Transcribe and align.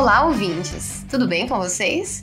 Olá, 0.00 0.24
ouvintes! 0.24 1.04
Tudo 1.10 1.28
bem 1.28 1.46
com 1.46 1.58
vocês? 1.58 2.22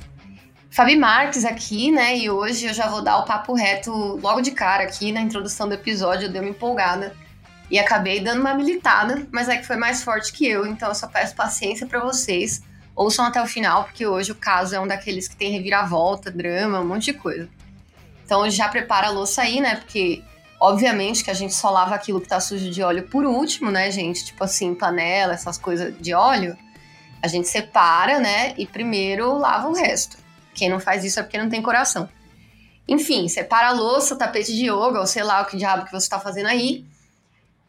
Fabi 0.72 0.96
Marques 0.96 1.46
aqui, 1.46 1.92
né? 1.92 2.18
E 2.18 2.28
hoje 2.28 2.66
eu 2.66 2.74
já 2.74 2.88
vou 2.88 3.04
dar 3.04 3.20
o 3.20 3.24
papo 3.24 3.54
reto 3.54 3.92
logo 4.20 4.42
de 4.42 4.50
cara 4.50 4.84
aqui 4.84 5.12
na 5.12 5.22
introdução 5.22 5.68
do 5.68 5.76
episódio. 5.76 6.26
Eu 6.26 6.32
dei 6.32 6.42
uma 6.42 6.50
empolgada 6.50 7.16
e 7.70 7.78
acabei 7.78 8.20
dando 8.20 8.42
uma 8.42 8.56
militada, 8.56 9.28
mas 9.32 9.48
é 9.48 9.58
que 9.58 9.68
foi 9.68 9.76
mais 9.76 10.04
forte 10.04 10.34
que 10.34 10.48
eu, 10.48 10.66
então 10.66 10.90
eu 10.90 10.96
só 10.96 11.06
peço 11.06 11.36
paciência 11.36 11.86
para 11.86 12.00
vocês. 12.00 12.64
Ouçam 12.96 13.24
até 13.24 13.40
o 13.40 13.46
final, 13.46 13.84
porque 13.84 14.08
hoje 14.08 14.32
o 14.32 14.36
caso 14.36 14.74
é 14.74 14.80
um 14.80 14.88
daqueles 14.88 15.28
que 15.28 15.36
tem 15.36 15.52
reviravolta, 15.52 16.32
drama, 16.32 16.80
um 16.80 16.88
monte 16.88 17.12
de 17.12 17.14
coisa. 17.14 17.48
Então 18.26 18.50
já 18.50 18.68
prepara 18.70 19.06
a 19.06 19.12
louça 19.12 19.44
aí, 19.44 19.62
né? 19.62 19.76
Porque 19.76 20.24
obviamente 20.60 21.24
que 21.24 21.30
a 21.30 21.36
gente 21.36 21.54
só 21.54 21.70
lava 21.70 21.94
aquilo 21.94 22.20
que 22.20 22.28
tá 22.28 22.40
sujo 22.40 22.72
de 22.72 22.82
óleo 22.82 23.04
por 23.04 23.24
último, 23.24 23.70
né, 23.70 23.92
gente? 23.92 24.26
Tipo 24.26 24.46
assim, 24.46 24.74
panela, 24.74 25.36
essas 25.36 25.60
coisas 25.60 25.94
de 26.02 26.16
óleo. 26.16 26.58
A 27.22 27.28
gente 27.28 27.48
separa, 27.48 28.20
né? 28.20 28.54
E 28.58 28.66
primeiro 28.66 29.38
lava 29.38 29.68
o 29.68 29.74
resto. 29.74 30.18
Quem 30.54 30.70
não 30.70 30.80
faz 30.80 31.04
isso 31.04 31.20
é 31.20 31.24
porque 31.24 31.38
não 31.38 31.50
tem 31.50 31.62
coração. 31.62 32.10
Enfim, 32.88 33.28
separa 33.28 33.70
a 33.70 33.74
louça, 33.74 34.16
tapete 34.16 34.54
de 34.54 34.66
yoga, 34.66 35.00
ou 35.00 35.08
sei 35.08 35.24
lá 35.24 35.42
o 35.42 35.46
que 35.46 35.58
diabo 35.58 35.86
que 35.86 35.92
você 35.92 36.06
está 36.06 36.20
fazendo 36.20 36.48
aí, 36.48 36.86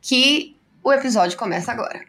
que 0.01 0.57
o 0.83 0.93
episódio 0.93 1.37
começa 1.37 1.73
agora. 1.73 2.05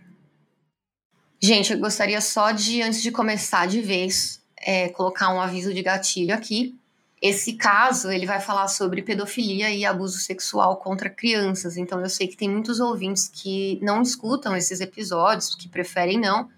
Gente, 1.42 1.74
eu 1.74 1.80
gostaria 1.80 2.22
só 2.22 2.52
de, 2.52 2.82
antes 2.82 3.02
de 3.02 3.12
começar 3.12 3.66
de 3.66 3.82
vez, 3.82 4.42
é, 4.58 4.90
colocar 4.90 5.34
um 5.34 5.42
aviso 5.42 5.74
de 5.74 5.82
gatilho 5.82 6.36
aqui. 6.36 6.78
Esse 7.22 7.54
caso, 7.54 8.12
ele 8.12 8.26
vai 8.26 8.40
falar 8.40 8.68
sobre 8.68 9.02
pedofilia 9.02 9.72
e 9.72 9.86
abuso 9.86 10.20
sexual 10.20 10.78
contra 10.78 11.10
crianças. 11.10 11.78
Então, 11.78 12.00
eu 12.00 12.10
sei 12.10 12.28
que 12.28 12.38
tem 12.38 12.50
muitos 12.50 12.80
ouvintes 12.80 13.28
que 13.28 13.80
não 13.82 14.02
escutam 14.02 14.56
esses 14.56 14.80
episódios, 14.80 15.56
que 15.56 15.68
preferem 15.68 16.20
não. 16.20 16.50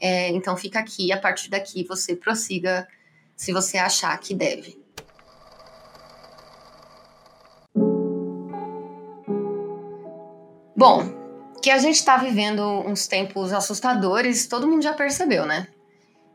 É, 0.00 0.28
então, 0.30 0.56
fica 0.56 0.78
aqui. 0.78 1.12
A 1.12 1.18
partir 1.18 1.50
daqui, 1.50 1.84
você 1.84 2.14
prossiga 2.14 2.86
se 3.36 3.52
você 3.52 3.78
achar 3.78 4.16
que 4.18 4.34
deve. 4.34 4.78
Bom, 10.76 11.18
que 11.60 11.70
a 11.70 11.78
gente 11.78 11.96
está 11.96 12.16
vivendo 12.16 12.62
uns 12.62 13.06
tempos 13.06 13.52
assustadores, 13.52 14.46
todo 14.46 14.68
mundo 14.68 14.82
já 14.82 14.92
percebeu, 14.92 15.44
né? 15.44 15.66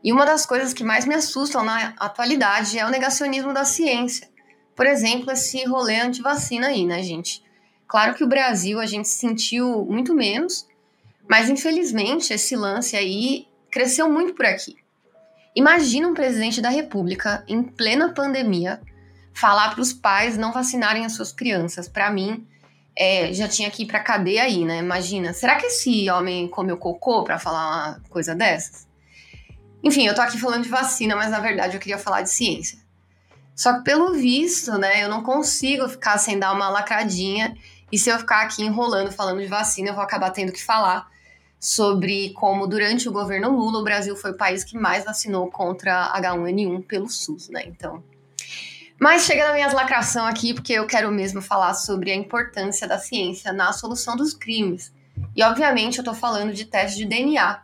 E 0.02 0.12
uma 0.12 0.26
das 0.26 0.44
coisas 0.44 0.74
que 0.74 0.84
mais 0.84 1.06
me 1.06 1.14
assustam 1.14 1.64
na 1.64 1.94
atualidade 1.98 2.78
é 2.78 2.84
o 2.84 2.90
negacionismo 2.90 3.54
da 3.54 3.64
ciência. 3.64 4.28
Por 4.76 4.86
exemplo, 4.86 5.30
esse 5.30 5.64
rolê 5.64 5.98
anti-vacina 5.98 6.66
aí, 6.66 6.84
né, 6.84 7.02
gente? 7.02 7.42
Claro 7.88 8.14
que 8.14 8.22
o 8.22 8.28
Brasil 8.28 8.80
a 8.80 8.86
gente 8.86 9.08
sentiu 9.08 9.86
muito 9.86 10.12
menos, 10.12 10.68
mas 11.28 11.48
infelizmente 11.48 12.34
esse 12.34 12.54
lance 12.54 12.96
aí 12.96 13.46
cresceu 13.74 14.08
muito 14.08 14.34
por 14.34 14.46
aqui. 14.46 14.76
Imagina 15.52 16.06
um 16.06 16.14
presidente 16.14 16.62
da 16.62 16.68
República, 16.68 17.42
em 17.48 17.60
plena 17.60 18.14
pandemia, 18.14 18.80
falar 19.32 19.70
para 19.70 19.80
os 19.80 19.92
pais 19.92 20.38
não 20.38 20.52
vacinarem 20.52 21.04
as 21.04 21.14
suas 21.14 21.32
crianças. 21.32 21.88
Para 21.88 22.08
mim, 22.08 22.46
é, 22.96 23.32
já 23.32 23.48
tinha 23.48 23.68
que 23.72 23.82
ir 23.82 23.86
para 23.86 23.98
cadeia 23.98 24.44
aí, 24.44 24.64
né? 24.64 24.78
Imagina. 24.78 25.32
Será 25.32 25.56
que 25.56 25.66
esse 25.66 26.08
homem 26.08 26.46
comeu 26.46 26.76
cocô 26.76 27.24
para 27.24 27.36
falar 27.36 27.66
uma 27.66 28.00
coisa 28.08 28.32
dessas? 28.32 28.86
Enfim, 29.82 30.06
eu 30.06 30.14
tô 30.14 30.20
aqui 30.20 30.38
falando 30.38 30.62
de 30.62 30.68
vacina, 30.68 31.16
mas 31.16 31.32
na 31.32 31.40
verdade 31.40 31.74
eu 31.74 31.80
queria 31.80 31.98
falar 31.98 32.22
de 32.22 32.30
ciência. 32.30 32.78
Só 33.56 33.78
que 33.78 33.82
pelo 33.82 34.14
visto, 34.14 34.78
né, 34.78 35.02
eu 35.02 35.08
não 35.08 35.24
consigo 35.24 35.88
ficar 35.88 36.18
sem 36.18 36.38
dar 36.38 36.52
uma 36.52 36.68
lacradinha. 36.68 37.56
E 37.90 37.98
se 37.98 38.08
eu 38.08 38.18
ficar 38.20 38.42
aqui 38.42 38.62
enrolando 38.62 39.10
falando 39.10 39.40
de 39.40 39.48
vacina, 39.48 39.88
eu 39.88 39.94
vou 39.94 40.02
acabar 40.04 40.30
tendo 40.30 40.52
que 40.52 40.62
falar 40.62 41.12
sobre 41.64 42.28
como 42.34 42.66
durante 42.66 43.08
o 43.08 43.12
governo 43.12 43.48
Lula 43.48 43.78
o 43.78 43.82
Brasil 43.82 44.14
foi 44.14 44.32
o 44.32 44.36
país 44.36 44.62
que 44.62 44.76
mais 44.76 45.02
vacinou 45.02 45.50
contra 45.50 46.12
H1N1 46.14 46.86
pelo 46.86 47.08
SUS, 47.08 47.48
né? 47.48 47.62
Então, 47.66 48.04
mas 49.00 49.22
chega 49.22 49.46
na 49.46 49.54
minha 49.54 49.72
lacração 49.72 50.26
aqui 50.26 50.52
porque 50.52 50.74
eu 50.74 50.86
quero 50.86 51.10
mesmo 51.10 51.40
falar 51.40 51.72
sobre 51.72 52.10
a 52.10 52.14
importância 52.14 52.86
da 52.86 52.98
ciência 52.98 53.50
na 53.50 53.72
solução 53.72 54.14
dos 54.14 54.34
crimes. 54.34 54.92
E 55.34 55.42
obviamente 55.42 55.96
eu 55.96 56.04
tô 56.04 56.12
falando 56.12 56.52
de 56.52 56.66
teste 56.66 56.98
de 56.98 57.06
DNA. 57.06 57.62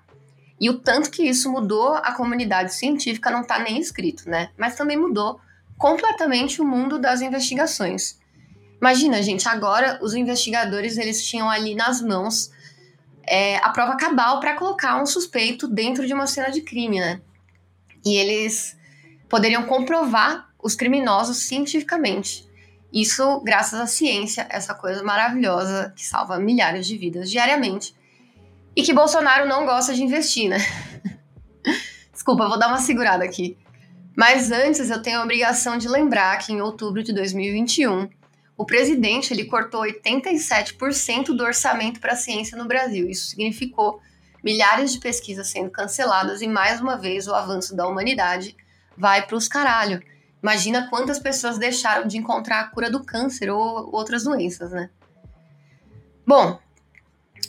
E 0.59 0.71
o 0.71 0.79
tanto 0.79 1.11
que 1.11 1.23
isso 1.23 1.53
mudou 1.53 1.93
a 1.93 2.13
comunidade 2.13 2.73
científica 2.73 3.31
não 3.31 3.45
tá 3.45 3.59
nem 3.59 3.79
escrito, 3.79 4.31
né? 4.31 4.49
Mas 4.57 4.77
também 4.77 4.97
mudou 4.97 5.39
completamente 5.77 6.63
o 6.63 6.65
mundo 6.65 6.99
das 6.99 7.21
investigações. 7.21 8.19
Imagina, 8.81 9.23
gente, 9.23 9.47
agora 9.47 9.99
os 10.01 10.15
investigadores 10.15 10.97
eles 10.97 11.23
tinham 11.23 11.51
ali 11.51 11.75
nas 11.75 12.01
mãos 12.01 12.51
é, 13.31 13.59
a 13.59 13.69
prova 13.69 13.97
cabal 13.97 14.41
para 14.41 14.57
colocar 14.57 15.01
um 15.01 15.07
suspeito 15.07 15.69
dentro 15.69 16.05
de 16.05 16.13
uma 16.13 16.27
cena 16.27 16.51
de 16.51 16.63
crime, 16.63 16.99
né? 16.99 17.21
E 18.05 18.17
eles 18.17 18.77
poderiam 19.29 19.63
comprovar 19.67 20.51
os 20.61 20.75
criminosos 20.75 21.37
cientificamente. 21.45 22.51
Isso 22.93 23.41
graças 23.45 23.79
à 23.79 23.87
ciência, 23.87 24.49
essa 24.51 24.75
coisa 24.75 25.05
maravilhosa 25.05 25.93
que 25.95 26.05
salva 26.05 26.41
milhares 26.41 26.89
de 26.89 26.99
vidas 26.99 27.31
diariamente. 27.31 27.95
E 28.75 28.83
que 28.83 28.93
Bolsonaro 28.93 29.49
não 29.49 29.65
gosta 29.65 29.95
de 29.95 30.03
investir, 30.03 30.49
né? 30.49 30.59
Desculpa, 32.13 32.49
vou 32.49 32.59
dar 32.59 32.67
uma 32.67 32.81
segurada 32.81 33.25
aqui. 33.25 33.57
Mas 34.17 34.51
antes 34.51 34.91
eu 34.91 35.01
tenho 35.01 35.21
a 35.21 35.23
obrigação 35.23 35.79
de 35.79 35.89
lembrar 35.89 36.37
que 36.39 36.53
em 36.53 36.61
outubro 36.61 37.01
de 37.01 37.13
2021 37.13 38.09
o 38.61 38.65
presidente 38.67 39.33
ele 39.33 39.47
cortou 39.47 39.81
87% 39.85 41.35
do 41.35 41.43
orçamento 41.43 41.99
para 41.99 42.13
a 42.13 42.17
ciência 42.17 42.59
no 42.59 42.67
Brasil. 42.67 43.09
Isso 43.09 43.31
significou 43.31 44.03
milhares 44.45 44.93
de 44.93 44.99
pesquisas 44.99 45.49
sendo 45.49 45.71
canceladas 45.71 46.43
e 46.43 46.47
mais 46.47 46.79
uma 46.79 46.95
vez 46.99 47.27
o 47.27 47.35
avanço 47.35 47.75
da 47.75 47.89
humanidade 47.89 48.55
vai 48.95 49.27
para 49.27 49.35
os 49.35 49.49
caralho. 49.49 50.03
Imagina 50.43 50.91
quantas 50.91 51.19
pessoas 51.19 51.57
deixaram 51.57 52.07
de 52.07 52.19
encontrar 52.19 52.61
a 52.61 52.65
cura 52.65 52.91
do 52.91 53.03
câncer 53.03 53.49
ou 53.49 53.89
outras 53.95 54.25
doenças, 54.25 54.73
né? 54.73 54.91
Bom, 56.27 56.61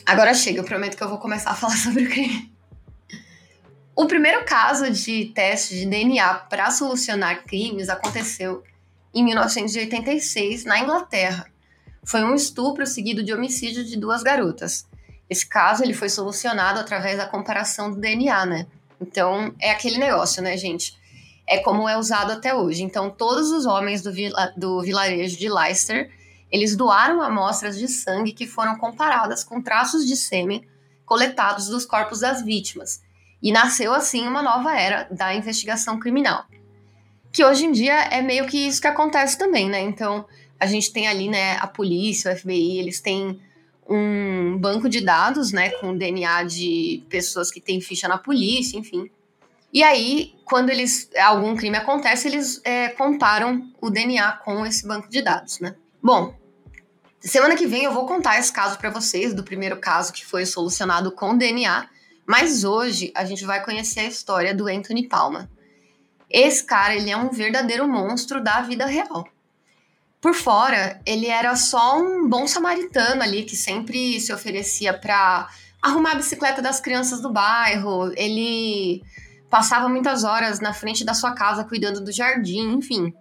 agora 0.06 0.32
chega, 0.32 0.60
eu 0.60 0.64
prometo 0.64 0.96
que 0.96 1.04
eu 1.04 1.10
vou 1.10 1.18
começar 1.18 1.50
a 1.50 1.54
falar 1.54 1.76
sobre 1.76 2.04
o 2.04 2.08
crime. 2.08 2.50
O 3.94 4.06
primeiro 4.06 4.46
caso 4.46 4.90
de 4.90 5.26
teste 5.26 5.74
de 5.74 5.84
DNA 5.84 6.32
para 6.48 6.70
solucionar 6.70 7.44
crimes 7.44 7.90
aconteceu 7.90 8.62
em 9.14 9.24
1986, 9.24 10.64
na 10.64 10.78
Inglaterra. 10.78 11.46
Foi 12.04 12.24
um 12.24 12.34
estupro 12.34 12.86
seguido 12.86 13.22
de 13.22 13.32
homicídio 13.32 13.84
de 13.84 13.96
duas 13.96 14.22
garotas. 14.22 14.86
Esse 15.28 15.46
caso 15.46 15.82
ele 15.82 15.94
foi 15.94 16.08
solucionado 16.08 16.80
através 16.80 17.16
da 17.16 17.26
comparação 17.26 17.90
do 17.90 18.00
DNA, 18.00 18.46
né? 18.46 18.66
Então, 19.00 19.54
é 19.60 19.70
aquele 19.70 19.98
negócio, 19.98 20.42
né, 20.42 20.56
gente? 20.56 20.98
É 21.46 21.58
como 21.58 21.88
é 21.88 21.96
usado 21.96 22.32
até 22.32 22.54
hoje. 22.54 22.82
Então, 22.82 23.10
todos 23.10 23.50
os 23.50 23.66
homens 23.66 24.02
do, 24.02 24.12
vila, 24.12 24.52
do 24.56 24.80
vilarejo 24.80 25.36
de 25.36 25.48
Leicester, 25.48 26.10
eles 26.50 26.76
doaram 26.76 27.22
amostras 27.22 27.78
de 27.78 27.88
sangue 27.88 28.32
que 28.32 28.46
foram 28.46 28.76
comparadas 28.76 29.42
com 29.44 29.60
traços 29.60 30.06
de 30.06 30.16
sêmen 30.16 30.66
coletados 31.04 31.66
dos 31.66 31.84
corpos 31.84 32.20
das 32.20 32.42
vítimas. 32.42 33.02
E 33.42 33.52
nasceu 33.52 33.92
assim 33.92 34.26
uma 34.26 34.42
nova 34.42 34.78
era 34.78 35.08
da 35.10 35.34
investigação 35.34 35.98
criminal 35.98 36.44
que 37.32 37.44
hoje 37.44 37.64
em 37.64 37.72
dia 37.72 37.94
é 38.04 38.20
meio 38.20 38.46
que 38.46 38.68
isso 38.68 38.80
que 38.80 38.86
acontece 38.86 39.38
também, 39.38 39.68
né? 39.68 39.80
Então, 39.80 40.26
a 40.60 40.66
gente 40.66 40.92
tem 40.92 41.08
ali, 41.08 41.28
né, 41.28 41.56
a 41.56 41.66
polícia, 41.66 42.32
o 42.32 42.36
FBI, 42.36 42.78
eles 42.78 43.00
têm 43.00 43.40
um 43.88 44.56
banco 44.58 44.88
de 44.88 45.00
dados, 45.00 45.50
né, 45.50 45.70
com 45.70 45.96
DNA 45.96 46.44
de 46.44 47.02
pessoas 47.08 47.50
que 47.50 47.60
têm 47.60 47.80
ficha 47.80 48.06
na 48.06 48.16
polícia, 48.16 48.78
enfim. 48.78 49.10
E 49.72 49.82
aí, 49.82 50.34
quando 50.44 50.70
eles 50.70 51.10
algum 51.18 51.56
crime 51.56 51.76
acontece, 51.76 52.28
eles 52.28 52.60
é, 52.62 52.90
comparam 52.90 53.72
o 53.80 53.88
DNA 53.88 54.32
com 54.44 54.64
esse 54.66 54.86
banco 54.86 55.08
de 55.08 55.22
dados, 55.22 55.60
né? 55.60 55.74
Bom, 56.02 56.34
semana 57.20 57.56
que 57.56 57.66
vem 57.66 57.84
eu 57.84 57.92
vou 57.92 58.06
contar 58.06 58.38
esse 58.38 58.52
caso 58.52 58.76
para 58.76 58.90
vocês 58.90 59.32
do 59.32 59.42
primeiro 59.42 59.78
caso 59.78 60.12
que 60.12 60.24
foi 60.24 60.44
solucionado 60.44 61.10
com 61.10 61.36
DNA, 61.36 61.88
mas 62.26 62.64
hoje 62.64 63.10
a 63.14 63.24
gente 63.24 63.44
vai 63.44 63.64
conhecer 63.64 64.00
a 64.00 64.06
história 64.06 64.54
do 64.54 64.68
Anthony 64.68 65.08
Palma. 65.08 65.50
Esse 66.32 66.64
cara, 66.64 66.94
ele 66.94 67.10
é 67.10 67.16
um 67.16 67.30
verdadeiro 67.30 67.86
monstro 67.86 68.42
da 68.42 68.62
vida 68.62 68.86
real. 68.86 69.28
Por 70.20 70.34
fora, 70.34 71.00
ele 71.04 71.26
era 71.26 71.54
só 71.56 71.98
um 71.98 72.28
bom 72.28 72.46
samaritano 72.46 73.22
ali 73.22 73.44
que 73.44 73.56
sempre 73.56 74.18
se 74.20 74.32
oferecia 74.32 74.96
para 74.96 75.48
arrumar 75.82 76.12
a 76.12 76.14
bicicleta 76.14 76.62
das 76.62 76.80
crianças 76.80 77.20
do 77.20 77.30
bairro. 77.30 78.12
Ele 78.16 79.02
passava 79.50 79.88
muitas 79.88 80.24
horas 80.24 80.60
na 80.60 80.72
frente 80.72 81.04
da 81.04 81.12
sua 81.12 81.34
casa 81.34 81.64
cuidando 81.64 82.00
do 82.00 82.12
jardim, 82.12 82.72
enfim. 82.72 83.12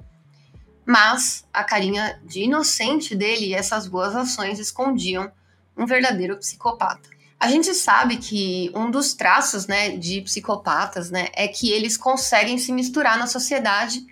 Mas 0.86 1.46
a 1.52 1.64
carinha 1.64 2.22
de 2.24 2.44
inocente 2.44 3.16
dele 3.16 3.48
e 3.48 3.54
essas 3.54 3.88
boas 3.88 4.16
ações 4.16 4.60
escondiam 4.60 5.32
um 5.76 5.86
verdadeiro 5.86 6.38
psicopata. 6.38 7.10
A 7.42 7.48
gente 7.48 7.74
sabe 7.74 8.18
que 8.18 8.72
um 8.76 8.92
dos 8.92 9.16
traços, 9.16 9.66
né, 9.66 9.98
de 9.98 10.22
psicopatas, 10.22 11.10
né, 11.10 11.28
é 11.34 11.48
que 11.48 11.72
eles 11.72 11.98
conseguem 11.98 12.60
se 12.60 12.72
misturar 12.72 13.18
na 13.18 13.26
sociedade 13.26 14.06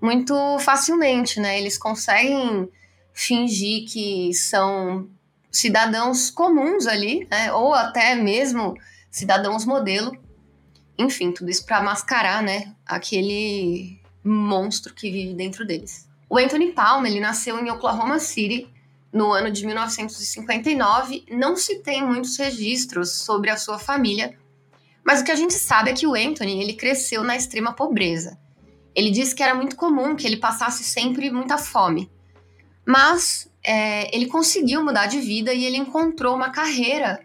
muito 0.00 0.32
facilmente, 0.60 1.40
né? 1.40 1.58
Eles 1.58 1.76
conseguem 1.76 2.70
fingir 3.12 3.90
que 3.90 4.32
são 4.32 5.08
cidadãos 5.50 6.30
comuns 6.30 6.86
ali, 6.86 7.26
né, 7.28 7.52
ou 7.52 7.74
até 7.74 8.14
mesmo 8.14 8.74
cidadãos 9.10 9.64
modelo, 9.64 10.16
Enfim, 10.98 11.32
tudo 11.32 11.50
isso 11.50 11.64
para 11.64 11.82
mascarar, 11.82 12.42
né, 12.42 12.74
aquele 12.86 14.00
monstro 14.22 14.94
que 14.94 15.10
vive 15.10 15.34
dentro 15.34 15.66
deles. 15.66 16.08
O 16.28 16.38
Anthony 16.38 16.72
Palmer, 16.72 17.10
ele 17.10 17.20
nasceu 17.20 17.58
em 17.58 17.70
Oklahoma 17.70 18.18
City 18.18 18.71
no 19.12 19.32
ano 19.32 19.50
de 19.50 19.66
1959. 19.66 21.26
Não 21.30 21.56
se 21.56 21.80
tem 21.80 22.04
muitos 22.04 22.36
registros 22.36 23.12
sobre 23.18 23.50
a 23.50 23.56
sua 23.56 23.78
família, 23.78 24.38
mas 25.04 25.20
o 25.20 25.24
que 25.24 25.32
a 25.32 25.36
gente 25.36 25.54
sabe 25.54 25.90
é 25.90 25.94
que 25.94 26.06
o 26.06 26.14
Anthony, 26.14 26.60
ele 26.60 26.74
cresceu 26.74 27.22
na 27.22 27.36
extrema 27.36 27.72
pobreza. 27.72 28.38
Ele 28.94 29.10
disse 29.10 29.34
que 29.34 29.42
era 29.42 29.54
muito 29.54 29.76
comum 29.76 30.14
que 30.14 30.26
ele 30.26 30.36
passasse 30.36 30.84
sempre 30.84 31.30
muita 31.30 31.58
fome. 31.58 32.10
Mas 32.86 33.50
é, 33.62 34.14
ele 34.14 34.26
conseguiu 34.26 34.84
mudar 34.84 35.06
de 35.06 35.20
vida 35.20 35.52
e 35.52 35.64
ele 35.64 35.76
encontrou 35.76 36.34
uma 36.34 36.50
carreira 36.50 37.20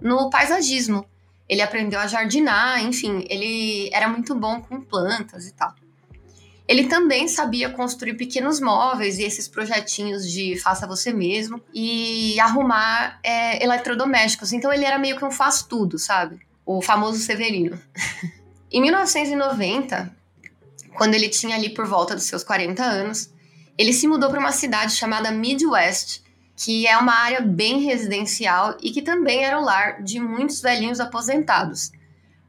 no 0.00 0.30
paisagismo. 0.30 1.06
Ele 1.48 1.62
aprendeu 1.62 2.00
a 2.00 2.06
jardinar, 2.06 2.82
enfim, 2.84 3.24
ele 3.28 3.90
era 3.92 4.08
muito 4.08 4.34
bom 4.34 4.60
com 4.60 4.80
plantas 4.80 5.46
e 5.46 5.54
tal. 5.54 5.74
Ele 6.66 6.86
também 6.86 7.26
sabia 7.26 7.68
construir 7.70 8.14
pequenos 8.14 8.60
móveis 8.60 9.18
e 9.18 9.24
esses 9.24 9.48
projetinhos 9.48 10.30
de 10.30 10.56
faça 10.58 10.86
você 10.86 11.12
mesmo 11.12 11.60
e 11.74 12.38
arrumar 12.40 13.18
é, 13.22 13.62
eletrodomésticos. 13.62 14.52
Então 14.52 14.72
ele 14.72 14.84
era 14.84 14.98
meio 14.98 15.16
que 15.16 15.24
um 15.24 15.30
faz-tudo, 15.30 15.98
sabe? 15.98 16.40
O 16.64 16.80
famoso 16.80 17.18
Severino. 17.18 17.78
em 18.70 18.80
1990, 18.80 20.14
quando 20.94 21.14
ele 21.14 21.28
tinha 21.28 21.56
ali 21.56 21.70
por 21.70 21.86
volta 21.86 22.14
dos 22.14 22.24
seus 22.24 22.44
40 22.44 22.82
anos, 22.82 23.30
ele 23.76 23.92
se 23.92 24.06
mudou 24.06 24.30
para 24.30 24.38
uma 24.38 24.52
cidade 24.52 24.92
chamada 24.92 25.32
Midwest, 25.32 26.22
que 26.56 26.86
é 26.86 26.96
uma 26.96 27.14
área 27.14 27.40
bem 27.40 27.80
residencial 27.80 28.76
e 28.80 28.90
que 28.90 29.02
também 29.02 29.44
era 29.44 29.58
o 29.58 29.64
lar 29.64 30.02
de 30.02 30.20
muitos 30.20 30.60
velhinhos 30.60 31.00
aposentados. 31.00 31.90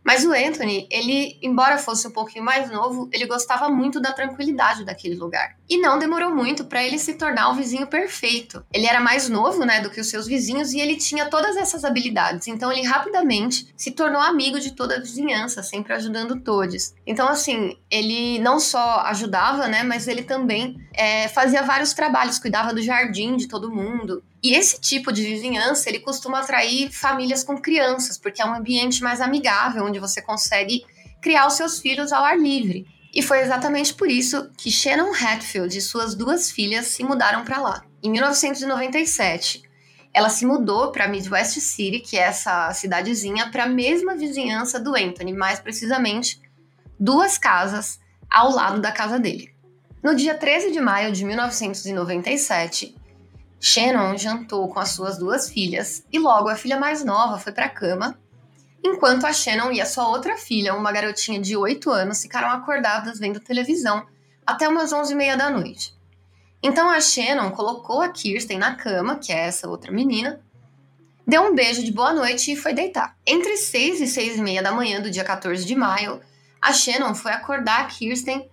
Mas 0.03 0.25
o 0.25 0.31
Anthony, 0.31 0.87
ele, 0.91 1.37
embora 1.41 1.77
fosse 1.77 2.07
um 2.07 2.11
pouquinho 2.11 2.43
mais 2.43 2.69
novo, 2.69 3.09
ele 3.11 3.25
gostava 3.25 3.69
muito 3.69 4.01
da 4.01 4.11
tranquilidade 4.11 4.83
daquele 4.83 5.15
lugar. 5.15 5.55
E 5.69 5.77
não 5.77 5.97
demorou 5.97 6.33
muito 6.33 6.65
para 6.65 6.83
ele 6.83 6.99
se 6.99 7.13
tornar 7.13 7.49
o 7.49 7.55
vizinho 7.55 7.87
perfeito. 7.87 8.65
Ele 8.73 8.85
era 8.85 8.99
mais 8.99 9.29
novo, 9.29 9.63
né, 9.63 9.81
do 9.81 9.89
que 9.89 10.01
os 10.01 10.09
seus 10.09 10.27
vizinhos 10.27 10.73
e 10.73 10.79
ele 10.79 10.97
tinha 10.97 11.29
todas 11.29 11.55
essas 11.55 11.85
habilidades. 11.85 12.47
Então 12.47 12.71
ele 12.71 12.85
rapidamente 12.85 13.67
se 13.77 13.91
tornou 13.91 14.21
amigo 14.21 14.59
de 14.59 14.71
toda 14.71 14.97
a 14.97 14.99
vizinhança, 14.99 15.63
sempre 15.63 15.93
ajudando 15.93 16.41
todos. 16.41 16.93
Então 17.07 17.27
assim, 17.29 17.77
ele 17.89 18.39
não 18.39 18.59
só 18.59 19.01
ajudava, 19.01 19.67
né, 19.67 19.83
mas 19.83 20.07
ele 20.07 20.23
também 20.23 20.77
é, 20.93 21.27
fazia 21.29 21.63
vários 21.63 21.93
trabalhos, 21.93 22.39
cuidava 22.39 22.73
do 22.73 22.81
jardim 22.81 23.37
de 23.37 23.47
todo 23.47 23.71
mundo. 23.71 24.23
E 24.43 24.53
esse 24.53 24.81
tipo 24.81 25.13
de 25.13 25.23
vizinhança, 25.23 25.87
ele 25.89 25.99
costuma 25.99 26.41
atrair 26.41 26.91
famílias 26.91 27.45
com 27.45 27.61
crianças, 27.61 28.17
porque 28.17 28.41
é 28.41 28.45
um 28.45 28.53
ambiente 28.53 29.01
mais 29.01 29.21
amigável, 29.21 29.85
onde 29.85 29.99
você 29.99 30.21
consegue 30.21 30.85
criar 31.21 31.47
os 31.47 31.53
seus 31.53 31.79
filhos 31.79 32.11
ao 32.11 32.25
ar 32.25 32.37
livre. 32.37 32.85
E 33.15 33.21
foi 33.21 33.39
exatamente 33.39 33.93
por 33.93 34.09
isso 34.09 34.51
que 34.57 34.69
Shannon 34.69 35.13
Hatfield 35.13 35.77
e 35.77 35.81
suas 35.81 36.13
duas 36.13 36.51
filhas 36.51 36.87
se 36.87 37.03
mudaram 37.03 37.45
para 37.45 37.61
lá. 37.61 37.85
Em 38.03 38.11
1997, 38.11 39.63
ela 40.13 40.29
se 40.29 40.45
mudou 40.45 40.91
para 40.91 41.07
Midwest 41.07 41.61
City, 41.61 41.99
que 42.01 42.17
é 42.17 42.23
essa 42.23 42.73
cidadezinha, 42.73 43.49
para 43.49 43.63
a 43.63 43.69
mesma 43.69 44.13
vizinhança 44.13 44.77
do 44.77 44.93
Anthony, 44.93 45.31
mais 45.31 45.61
precisamente 45.61 46.41
duas 46.99 47.37
casas 47.37 47.97
ao 48.29 48.51
lado 48.51 48.81
da 48.81 48.91
casa 48.91 49.17
dele. 49.17 49.53
No 50.03 50.13
dia 50.13 50.35
13 50.35 50.71
de 50.71 50.81
maio 50.81 51.13
de 51.13 51.23
1997, 51.23 52.93
Shannon 53.65 54.17
jantou 54.17 54.67
com 54.67 54.77
as 54.77 54.89
suas 54.89 55.17
duas 55.17 55.49
filhas 55.49 56.03
e 56.11 56.19
logo 56.19 56.49
a 56.49 56.55
filha 56.55 56.77
mais 56.77 57.01
nova 57.01 57.39
foi 57.39 57.53
para 57.53 57.67
a 57.67 57.69
cama, 57.69 58.19
enquanto 58.83 59.25
a 59.25 59.31
Shannon 59.31 59.71
e 59.71 59.79
a 59.79 59.85
sua 59.85 60.09
outra 60.09 60.35
filha, 60.35 60.75
uma 60.75 60.91
garotinha 60.91 61.39
de 61.39 61.55
8 61.55 61.89
anos, 61.89 62.21
ficaram 62.21 62.49
acordadas 62.49 63.19
vendo 63.19 63.39
televisão 63.39 64.05
até 64.45 64.67
umas 64.67 64.91
11h30 64.91 65.37
da 65.37 65.49
noite. 65.49 65.95
Então 66.61 66.89
a 66.89 66.99
Shannon 66.99 67.51
colocou 67.51 68.01
a 68.01 68.09
Kirsten 68.09 68.57
na 68.57 68.75
cama, 68.75 69.15
que 69.15 69.31
é 69.31 69.47
essa 69.47 69.69
outra 69.69 69.93
menina, 69.93 70.41
deu 71.25 71.43
um 71.43 71.55
beijo 71.55 71.85
de 71.85 71.91
boa 71.93 72.11
noite 72.11 72.51
e 72.51 72.57
foi 72.57 72.73
deitar. 72.73 73.15
Entre 73.25 73.55
6 73.55 74.01
e 74.01 74.07
6 74.07 74.39
e 74.39 74.41
meia 74.41 74.61
da 74.61 74.73
manhã 74.73 74.99
do 74.99 75.09
dia 75.09 75.23
14 75.23 75.63
de 75.63 75.73
maio, 75.73 76.19
a 76.61 76.73
Shannon 76.73 77.15
foi 77.15 77.31
acordar 77.31 77.79
a 77.79 77.85
Kirsten 77.85 78.45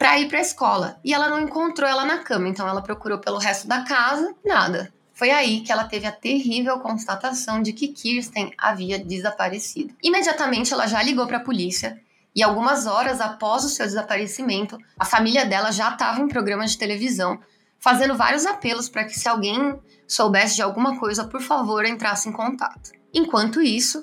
para 0.00 0.18
ir 0.18 0.28
para 0.28 0.38
a 0.38 0.40
escola. 0.40 0.98
E 1.04 1.12
ela 1.12 1.28
não 1.28 1.38
encontrou 1.38 1.86
ela 1.86 2.06
na 2.06 2.20
cama, 2.20 2.48
então 2.48 2.66
ela 2.66 2.80
procurou 2.80 3.18
pelo 3.18 3.36
resto 3.36 3.68
da 3.68 3.82
casa, 3.82 4.34
nada. 4.42 4.90
Foi 5.12 5.30
aí 5.30 5.60
que 5.60 5.70
ela 5.70 5.84
teve 5.84 6.06
a 6.06 6.10
terrível 6.10 6.80
constatação 6.80 7.60
de 7.60 7.74
que 7.74 7.88
Kirsten 7.88 8.50
havia 8.56 8.98
desaparecido. 8.98 9.94
Imediatamente 10.02 10.72
ela 10.72 10.86
já 10.86 11.02
ligou 11.02 11.26
para 11.26 11.36
a 11.36 11.44
polícia 11.44 12.00
e 12.34 12.42
algumas 12.42 12.86
horas 12.86 13.20
após 13.20 13.62
o 13.62 13.68
seu 13.68 13.84
desaparecimento, 13.84 14.78
a 14.98 15.04
família 15.04 15.44
dela 15.44 15.70
já 15.70 15.90
estava 15.90 16.18
em 16.18 16.28
programas 16.28 16.70
de 16.70 16.78
televisão, 16.78 17.38
fazendo 17.78 18.16
vários 18.16 18.46
apelos 18.46 18.88
para 18.88 19.04
que 19.04 19.18
se 19.18 19.28
alguém 19.28 19.78
soubesse 20.08 20.56
de 20.56 20.62
alguma 20.62 20.98
coisa, 20.98 21.24
por 21.24 21.42
favor, 21.42 21.84
entrasse 21.84 22.26
em 22.26 22.32
contato. 22.32 22.90
Enquanto 23.12 23.60
isso, 23.60 24.02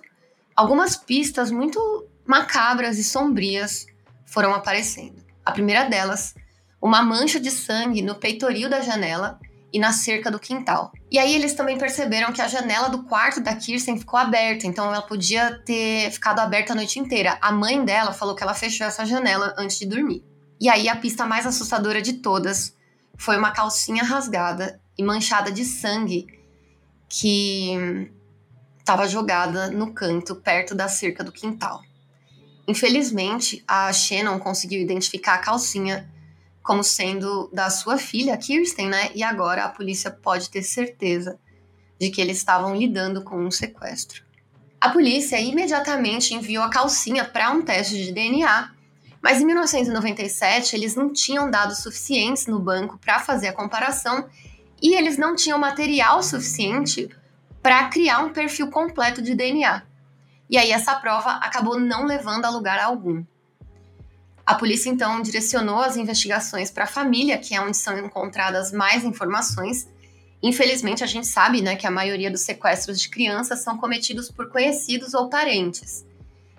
algumas 0.55 0.95
pistas 0.95 1.49
muito 1.49 2.05
macabras 2.23 2.99
e 2.99 3.03
sombrias 3.03 3.87
foram 4.27 4.53
aparecendo. 4.53 5.26
A 5.47 5.51
primeira 5.53 5.85
delas, 5.85 6.35
uma 6.81 7.01
mancha 7.01 7.39
de 7.39 7.49
sangue 7.49 8.01
no 8.01 8.15
peitoril 8.15 8.69
da 8.69 8.81
janela 8.81 9.39
e 9.71 9.79
na 9.79 9.93
cerca 9.93 10.29
do 10.29 10.37
quintal. 10.37 10.91
E 11.09 11.17
aí 11.17 11.33
eles 11.33 11.53
também 11.53 11.77
perceberam 11.77 12.33
que 12.33 12.41
a 12.41 12.49
janela 12.49 12.89
do 12.89 13.03
quarto 13.03 13.39
da 13.39 13.55
Kirsten 13.55 13.97
ficou 13.97 14.19
aberta, 14.19 14.67
então 14.67 14.87
ela 14.87 15.01
podia 15.01 15.57
ter 15.59 16.11
ficado 16.11 16.39
aberta 16.39 16.73
a 16.73 16.75
noite 16.75 16.99
inteira. 16.99 17.37
A 17.41 17.49
mãe 17.49 17.81
dela 17.85 18.11
falou 18.11 18.35
que 18.35 18.43
ela 18.43 18.53
fechou 18.53 18.85
essa 18.85 19.05
janela 19.05 19.55
antes 19.57 19.79
de 19.79 19.85
dormir. 19.85 20.21
E 20.59 20.67
aí 20.67 20.89
a 20.89 20.97
pista 20.97 21.25
mais 21.25 21.47
assustadora 21.47 22.01
de 22.01 22.15
todas 22.15 22.75
foi 23.17 23.37
uma 23.37 23.51
calcinha 23.51 24.03
rasgada 24.03 24.81
e 24.97 25.03
manchada 25.03 25.49
de 25.49 25.63
sangue 25.63 26.27
que 27.07 28.11
estava 28.79 29.07
jogada 29.07 29.71
no 29.71 29.93
canto 29.93 30.35
perto 30.35 30.75
da 30.75 30.89
cerca 30.89 31.23
do 31.23 31.31
quintal. 31.31 31.86
Infelizmente, 32.67 33.63
a 33.67 33.91
Shannon 33.93 34.39
conseguiu 34.39 34.81
identificar 34.81 35.35
a 35.35 35.39
calcinha 35.39 36.09
como 36.61 36.83
sendo 36.83 37.49
da 37.53 37.69
sua 37.69 37.97
filha, 37.97 38.35
Kirsten, 38.35 38.89
né? 38.89 39.09
E 39.15 39.23
agora 39.23 39.63
a 39.63 39.69
polícia 39.69 40.11
pode 40.11 40.49
ter 40.49 40.63
certeza 40.63 41.39
de 41.97 42.09
que 42.09 42.19
eles 42.19 42.37
estavam 42.37 42.75
lidando 42.75 43.23
com 43.23 43.37
um 43.37 43.49
sequestro. 43.49 44.21
A 44.79 44.89
polícia 44.89 45.39
imediatamente 45.39 46.33
enviou 46.33 46.63
a 46.63 46.69
calcinha 46.69 47.23
para 47.23 47.51
um 47.51 47.61
teste 47.61 47.95
de 48.03 48.11
DNA, 48.11 48.69
mas 49.21 49.41
em 49.41 49.45
1997 49.45 50.75
eles 50.75 50.93
não 50.93 51.11
tinham 51.11 51.49
dados 51.49 51.79
suficientes 51.79 52.47
no 52.47 52.59
banco 52.59 52.97
para 52.97 53.19
fazer 53.19 53.47
a 53.47 53.53
comparação 53.53 54.27
e 54.81 54.93
eles 54.93 55.17
não 55.17 55.35
tinham 55.35 55.57
material 55.57 56.21
suficiente 56.21 57.09
para 57.63 57.87
criar 57.89 58.19
um 58.19 58.33
perfil 58.33 58.69
completo 58.69 59.21
de 59.21 59.33
DNA. 59.33 59.86
E 60.49 60.57
aí 60.57 60.71
essa 60.71 60.95
prova 60.95 61.31
acabou 61.31 61.79
não 61.79 62.05
levando 62.05 62.45
a 62.45 62.49
lugar 62.49 62.79
algum. 62.79 63.23
A 64.45 64.55
polícia 64.55 64.89
então 64.89 65.21
direcionou 65.21 65.81
as 65.81 65.97
investigações 65.97 66.71
para 66.71 66.85
a 66.85 66.87
família, 66.87 67.37
que 67.37 67.53
é 67.53 67.59
onde 67.59 67.75
são 67.75 67.99
encontradas 67.99 68.71
mais 68.71 69.03
informações. 69.03 69.89
Infelizmente, 70.41 71.03
a 71.03 71.07
gente 71.07 71.27
sabe 71.27 71.61
né, 71.61 71.75
que 71.75 71.85
a 71.85 71.91
maioria 71.91 72.31
dos 72.31 72.41
sequestros 72.41 72.99
de 72.99 73.09
crianças 73.09 73.59
são 73.59 73.77
cometidos 73.77 74.31
por 74.31 74.49
conhecidos 74.49 75.13
ou 75.13 75.29
parentes. 75.29 76.05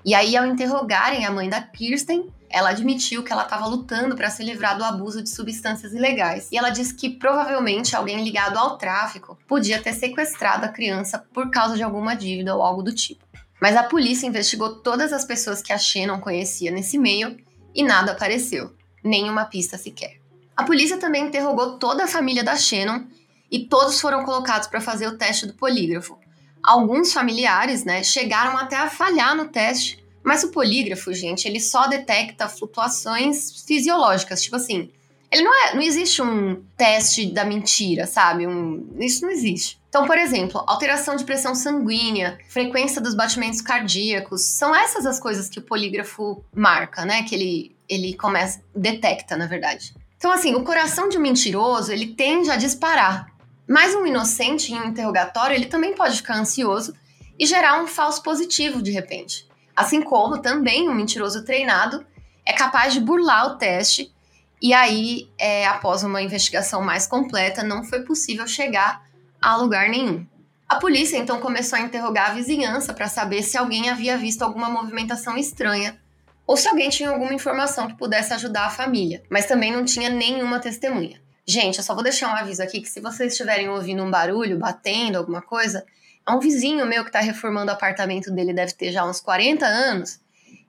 E 0.04 0.14
aí, 0.14 0.36
ao 0.36 0.44
interrogarem 0.44 1.24
a 1.24 1.30
mãe 1.30 1.48
da 1.48 1.62
Kirsten, 1.62 2.30
ela 2.50 2.70
admitiu 2.70 3.22
que 3.22 3.32
ela 3.32 3.42
estava 3.42 3.66
lutando 3.66 4.16
para 4.16 4.30
se 4.30 4.42
livrar 4.42 4.76
do 4.76 4.84
abuso 4.84 5.22
de 5.22 5.28
substâncias 5.28 5.92
ilegais. 5.92 6.48
E 6.50 6.56
ela 6.56 6.70
disse 6.70 6.94
que 6.94 7.10
provavelmente 7.10 7.96
alguém 7.96 8.22
ligado 8.22 8.58
ao 8.58 8.76
tráfico 8.76 9.38
podia 9.46 9.82
ter 9.82 9.92
sequestrado 9.92 10.64
a 10.64 10.68
criança 10.68 11.18
por 11.32 11.50
causa 11.50 11.76
de 11.76 11.82
alguma 11.82 12.14
dívida 12.14 12.54
ou 12.54 12.62
algo 12.62 12.82
do 12.82 12.94
tipo. 12.94 13.27
Mas 13.60 13.76
a 13.76 13.82
polícia 13.82 14.26
investigou 14.26 14.76
todas 14.76 15.12
as 15.12 15.24
pessoas 15.24 15.60
que 15.60 15.72
a 15.72 15.78
Shannon 15.78 16.20
conhecia 16.20 16.70
nesse 16.70 16.96
meio 16.96 17.36
e 17.74 17.82
nada 17.82 18.12
apareceu, 18.12 18.72
nenhuma 19.02 19.44
pista 19.44 19.76
sequer. 19.76 20.20
A 20.56 20.64
polícia 20.64 20.96
também 20.96 21.26
interrogou 21.26 21.78
toda 21.78 22.04
a 22.04 22.08
família 22.08 22.42
da 22.42 22.56
Shannon 22.56 23.04
e 23.50 23.60
todos 23.60 24.00
foram 24.00 24.24
colocados 24.24 24.68
para 24.68 24.80
fazer 24.80 25.06
o 25.06 25.16
teste 25.16 25.46
do 25.46 25.54
polígrafo. 25.54 26.18
Alguns 26.62 27.12
familiares, 27.12 27.84
né, 27.84 28.02
chegaram 28.02 28.56
até 28.56 28.76
a 28.76 28.90
falhar 28.90 29.34
no 29.36 29.48
teste, 29.48 30.04
mas 30.22 30.42
o 30.42 30.50
polígrafo, 30.50 31.12
gente, 31.12 31.46
ele 31.46 31.60
só 31.60 31.86
detecta 31.86 32.48
flutuações 32.48 33.62
fisiológicas, 33.62 34.42
tipo 34.42 34.56
assim, 34.56 34.90
ele 35.30 35.42
não 35.42 35.54
é, 35.54 35.74
não 35.74 35.82
existe 35.82 36.22
um 36.22 36.62
teste 36.76 37.26
da 37.26 37.44
mentira, 37.44 38.06
sabe? 38.06 38.46
Um, 38.46 38.96
isso 38.98 39.22
não 39.22 39.30
existe. 39.30 39.77
Então, 39.88 40.06
por 40.06 40.18
exemplo, 40.18 40.62
alteração 40.66 41.16
de 41.16 41.24
pressão 41.24 41.54
sanguínea, 41.54 42.38
frequência 42.48 43.00
dos 43.00 43.14
batimentos 43.14 43.60
cardíacos, 43.60 44.42
são 44.42 44.74
essas 44.74 45.06
as 45.06 45.18
coisas 45.18 45.48
que 45.48 45.58
o 45.58 45.62
polígrafo 45.62 46.44
marca, 46.54 47.06
né? 47.06 47.22
Que 47.22 47.34
ele, 47.34 47.76
ele 47.88 48.14
começa, 48.14 48.62
detecta, 48.74 49.36
na 49.36 49.46
verdade. 49.46 49.94
Então, 50.18 50.30
assim, 50.30 50.54
o 50.54 50.62
coração 50.62 51.08
de 51.08 51.16
um 51.16 51.22
mentiroso, 51.22 51.90
ele 51.90 52.08
tende 52.08 52.50
a 52.50 52.56
disparar. 52.56 53.32
Mas 53.66 53.94
um 53.94 54.06
inocente 54.06 54.72
em 54.72 54.80
um 54.80 54.86
interrogatório, 54.86 55.54
ele 55.54 55.66
também 55.66 55.94
pode 55.94 56.16
ficar 56.16 56.36
ansioso 56.36 56.94
e 57.38 57.46
gerar 57.46 57.80
um 57.82 57.86
falso 57.86 58.22
positivo 58.22 58.82
de 58.82 58.90
repente. 58.90 59.48
Assim 59.74 60.02
como 60.02 60.38
também 60.38 60.88
um 60.88 60.94
mentiroso 60.94 61.44
treinado 61.44 62.04
é 62.44 62.52
capaz 62.52 62.92
de 62.92 63.00
burlar 63.00 63.46
o 63.46 63.56
teste, 63.56 64.12
e 64.60 64.74
aí, 64.74 65.30
é, 65.38 65.66
após 65.66 66.02
uma 66.02 66.20
investigação 66.20 66.82
mais 66.82 67.06
completa, 67.06 67.62
não 67.62 67.84
foi 67.84 68.02
possível 68.02 68.46
chegar 68.46 69.07
a 69.40 69.56
lugar 69.56 69.88
nenhum. 69.88 70.26
A 70.68 70.76
polícia 70.76 71.16
então 71.16 71.40
começou 71.40 71.78
a 71.78 71.82
interrogar 71.82 72.30
a 72.30 72.34
vizinhança 72.34 72.92
para 72.92 73.08
saber 73.08 73.42
se 73.42 73.56
alguém 73.56 73.88
havia 73.88 74.18
visto 74.18 74.42
alguma 74.42 74.68
movimentação 74.68 75.36
estranha 75.36 75.98
ou 76.46 76.56
se 76.56 76.68
alguém 76.68 76.90
tinha 76.90 77.10
alguma 77.10 77.32
informação 77.32 77.88
que 77.88 77.96
pudesse 77.96 78.32
ajudar 78.34 78.66
a 78.66 78.70
família, 78.70 79.22
mas 79.30 79.46
também 79.46 79.72
não 79.72 79.84
tinha 79.84 80.08
nenhuma 80.10 80.58
testemunha. 80.58 81.20
Gente, 81.46 81.78
eu 81.78 81.84
só 81.84 81.94
vou 81.94 82.02
deixar 82.02 82.28
um 82.28 82.36
aviso 82.36 82.62
aqui 82.62 82.80
que 82.80 82.88
se 82.88 83.00
vocês 83.00 83.32
estiverem 83.32 83.68
ouvindo 83.68 84.02
um 84.02 84.10
barulho, 84.10 84.58
batendo, 84.58 85.16
alguma 85.16 85.40
coisa, 85.40 85.84
é 86.26 86.30
um 86.30 86.38
vizinho 86.38 86.84
meu 86.84 87.02
que 87.02 87.08
está 87.08 87.20
reformando 87.20 87.70
o 87.70 87.74
apartamento 87.74 88.30
dele, 88.30 88.52
deve 88.52 88.72
ter 88.72 88.92
já 88.92 89.04
uns 89.04 89.20
40 89.20 89.64
anos, 89.64 90.20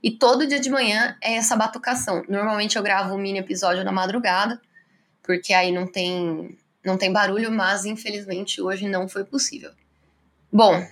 e 0.02 0.12
todo 0.12 0.48
dia 0.48 0.60
de 0.60 0.70
manhã 0.70 1.18
é 1.22 1.36
essa 1.36 1.56
batucação. 1.56 2.24
Normalmente 2.30 2.78
eu 2.78 2.84
gravo 2.84 3.14
um 3.14 3.18
mini 3.18 3.40
episódio 3.40 3.84
na 3.84 3.92
madrugada, 3.92 4.60
porque 5.22 5.54
aí 5.54 5.72
não 5.72 5.86
tem 5.86 6.58
não 6.84 6.98
tem 6.98 7.12
barulho, 7.12 7.52
mas 7.52 7.86
infelizmente 7.86 8.62
hoje 8.62 8.88
não 8.88 9.08
foi 9.08 9.24
possível. 9.24 9.72
Bom, 10.52 10.86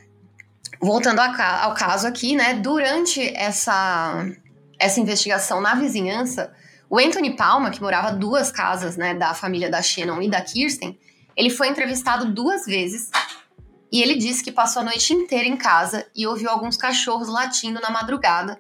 voltando 0.80 1.20
ao 1.20 1.74
caso 1.74 2.08
aqui, 2.08 2.36
né? 2.36 2.54
Durante 2.56 3.22
essa 3.36 4.26
essa 4.80 5.00
investigação 5.00 5.60
na 5.60 5.74
vizinhança, 5.74 6.54
o 6.90 7.00
Anthony 7.00 7.36
Palma, 7.36 7.72
que 7.72 7.82
morava 7.82 8.12
duas 8.12 8.52
casas, 8.52 8.96
né, 8.96 9.16
da 9.16 9.34
família 9.34 9.72
da 9.72 9.82
Shannon 9.82 10.22
e 10.22 10.30
da 10.30 10.40
Kirsten, 10.40 10.98
ele 11.36 11.50
foi 11.50 11.68
entrevistado 11.68 12.32
duas 12.32 12.66
vezes 12.66 13.10
e 13.92 14.02
ele 14.02 14.16
disse 14.16 14.44
que 14.44 14.52
passou 14.52 14.82
a 14.82 14.86
noite 14.86 15.14
inteira 15.14 15.48
em 15.48 15.58
casa 15.58 16.06
e 16.16 16.28
ouviu 16.28 16.50
alguns 16.50 16.78
cachorros 16.78 17.28
latindo 17.28 17.80
na 17.82 17.90
madrugada 17.90 18.60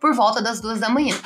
por 0.00 0.14
volta 0.14 0.40
das 0.40 0.60
duas 0.60 0.80
da 0.80 0.88
manhã. 0.88 1.16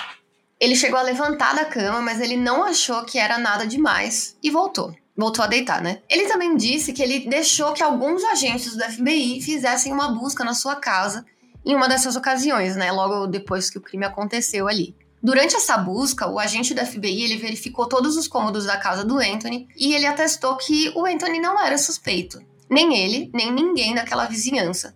Ele 0.58 0.76
chegou 0.76 0.98
a 0.98 1.02
levantar 1.02 1.54
da 1.54 1.64
cama, 1.64 2.00
mas 2.00 2.20
ele 2.20 2.36
não 2.36 2.64
achou 2.64 3.04
que 3.04 3.18
era 3.18 3.38
nada 3.38 3.66
demais 3.66 4.36
e 4.42 4.50
voltou. 4.50 4.94
Voltou 5.22 5.44
a 5.44 5.46
deitar, 5.46 5.80
né? 5.80 6.00
Ele 6.10 6.26
também 6.26 6.56
disse 6.56 6.92
que 6.92 7.00
ele 7.00 7.20
deixou 7.20 7.72
que 7.72 7.80
alguns 7.80 8.24
agentes 8.24 8.74
do 8.74 8.82
FBI 8.82 9.40
fizessem 9.40 9.92
uma 9.92 10.08
busca 10.08 10.42
na 10.42 10.52
sua 10.52 10.74
casa 10.74 11.24
em 11.64 11.76
uma 11.76 11.88
dessas 11.88 12.16
ocasiões, 12.16 12.74
né? 12.74 12.90
Logo 12.90 13.28
depois 13.28 13.70
que 13.70 13.78
o 13.78 13.80
crime 13.80 14.04
aconteceu 14.04 14.66
ali. 14.66 14.96
Durante 15.22 15.54
essa 15.54 15.78
busca, 15.78 16.26
o 16.26 16.40
agente 16.40 16.74
do 16.74 16.84
FBI 16.84 17.22
ele 17.22 17.36
verificou 17.36 17.86
todos 17.86 18.16
os 18.16 18.26
cômodos 18.26 18.64
da 18.66 18.76
casa 18.78 19.04
do 19.04 19.16
Anthony 19.16 19.68
e 19.76 19.94
ele 19.94 20.06
atestou 20.06 20.56
que 20.56 20.92
o 20.96 21.06
Anthony 21.06 21.38
não 21.38 21.56
era 21.64 21.78
suspeito. 21.78 22.40
Nem 22.68 22.96
ele, 22.96 23.30
nem 23.32 23.52
ninguém 23.52 23.94
daquela 23.94 24.26
vizinhança. 24.26 24.92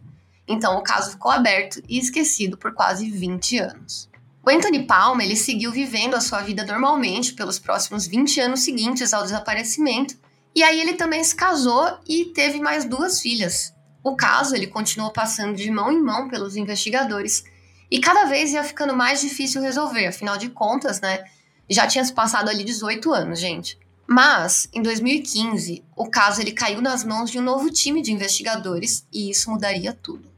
Então 0.49 0.77
o 0.77 0.83
caso 0.83 1.13
ficou 1.13 1.31
aberto 1.31 1.81
e 1.89 2.01
esquecido 2.01 2.59
por 2.59 2.75
quase 2.75 3.09
20 3.09 3.59
anos. 3.59 4.11
O 4.47 4.51
Anthony 4.51 4.87
Palma 4.87 5.25
ele 5.25 5.35
seguiu 5.35 5.73
vivendo 5.73 6.15
a 6.15 6.21
sua 6.21 6.41
vida 6.41 6.65
normalmente 6.65 7.33
pelos 7.33 7.59
próximos 7.59 8.07
20 8.07 8.41
anos 8.41 8.61
seguintes 8.61 9.13
ao 9.13 9.25
desaparecimento, 9.25 10.17
e 10.55 10.63
aí 10.63 10.81
ele 10.81 10.93
também 10.93 11.25
se 11.25 11.35
casou 11.35 11.99
e 12.09 12.27
teve 12.27 12.61
mais 12.61 12.85
duas 12.85 13.21
filhas. 13.21 13.75
O 14.05 14.15
caso 14.15 14.55
ele 14.55 14.69
continuou 14.69 15.11
passando 15.11 15.57
de 15.57 15.69
mão 15.69 15.91
em 15.91 16.01
mão 16.01 16.29
pelos 16.29 16.55
investigadores 16.55 17.43
e 17.91 17.99
cada 17.99 18.27
vez 18.27 18.53
ia 18.53 18.63
ficando 18.63 18.95
mais 18.95 19.21
difícil 19.21 19.61
resolver, 19.61 20.07
afinal 20.07 20.39
de 20.39 20.49
contas, 20.49 21.01
né? 21.01 21.25
Já 21.69 21.89
tinha 21.89 22.05
se 22.05 22.13
passado 22.13 22.49
ali 22.49 22.63
18 22.63 23.13
anos, 23.13 23.41
gente. 23.41 23.77
Mas, 24.07 24.69
em 24.73 24.81
2015, 24.81 25.85
o 25.97 26.09
caso 26.09 26.41
ele 26.41 26.53
caiu 26.53 26.81
nas 26.81 27.03
mãos 27.03 27.33
de 27.33 27.41
um 27.41 27.43
novo 27.43 27.69
time 27.69 28.01
de 28.01 28.13
investigadores 28.13 29.05
e 29.13 29.29
isso 29.29 29.51
mudaria 29.51 29.93
tudo. 29.93 30.36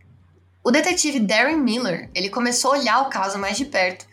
O 0.69 0.71
detetive 0.71 1.19
Darren 1.19 1.57
Miller, 1.57 2.11
ele 2.15 2.29
começou 2.29 2.75
a 2.75 2.79
olhar 2.79 3.01
o 3.01 3.09
caso 3.09 3.39
mais 3.39 3.57
de 3.57 3.65
perto, 3.65 4.05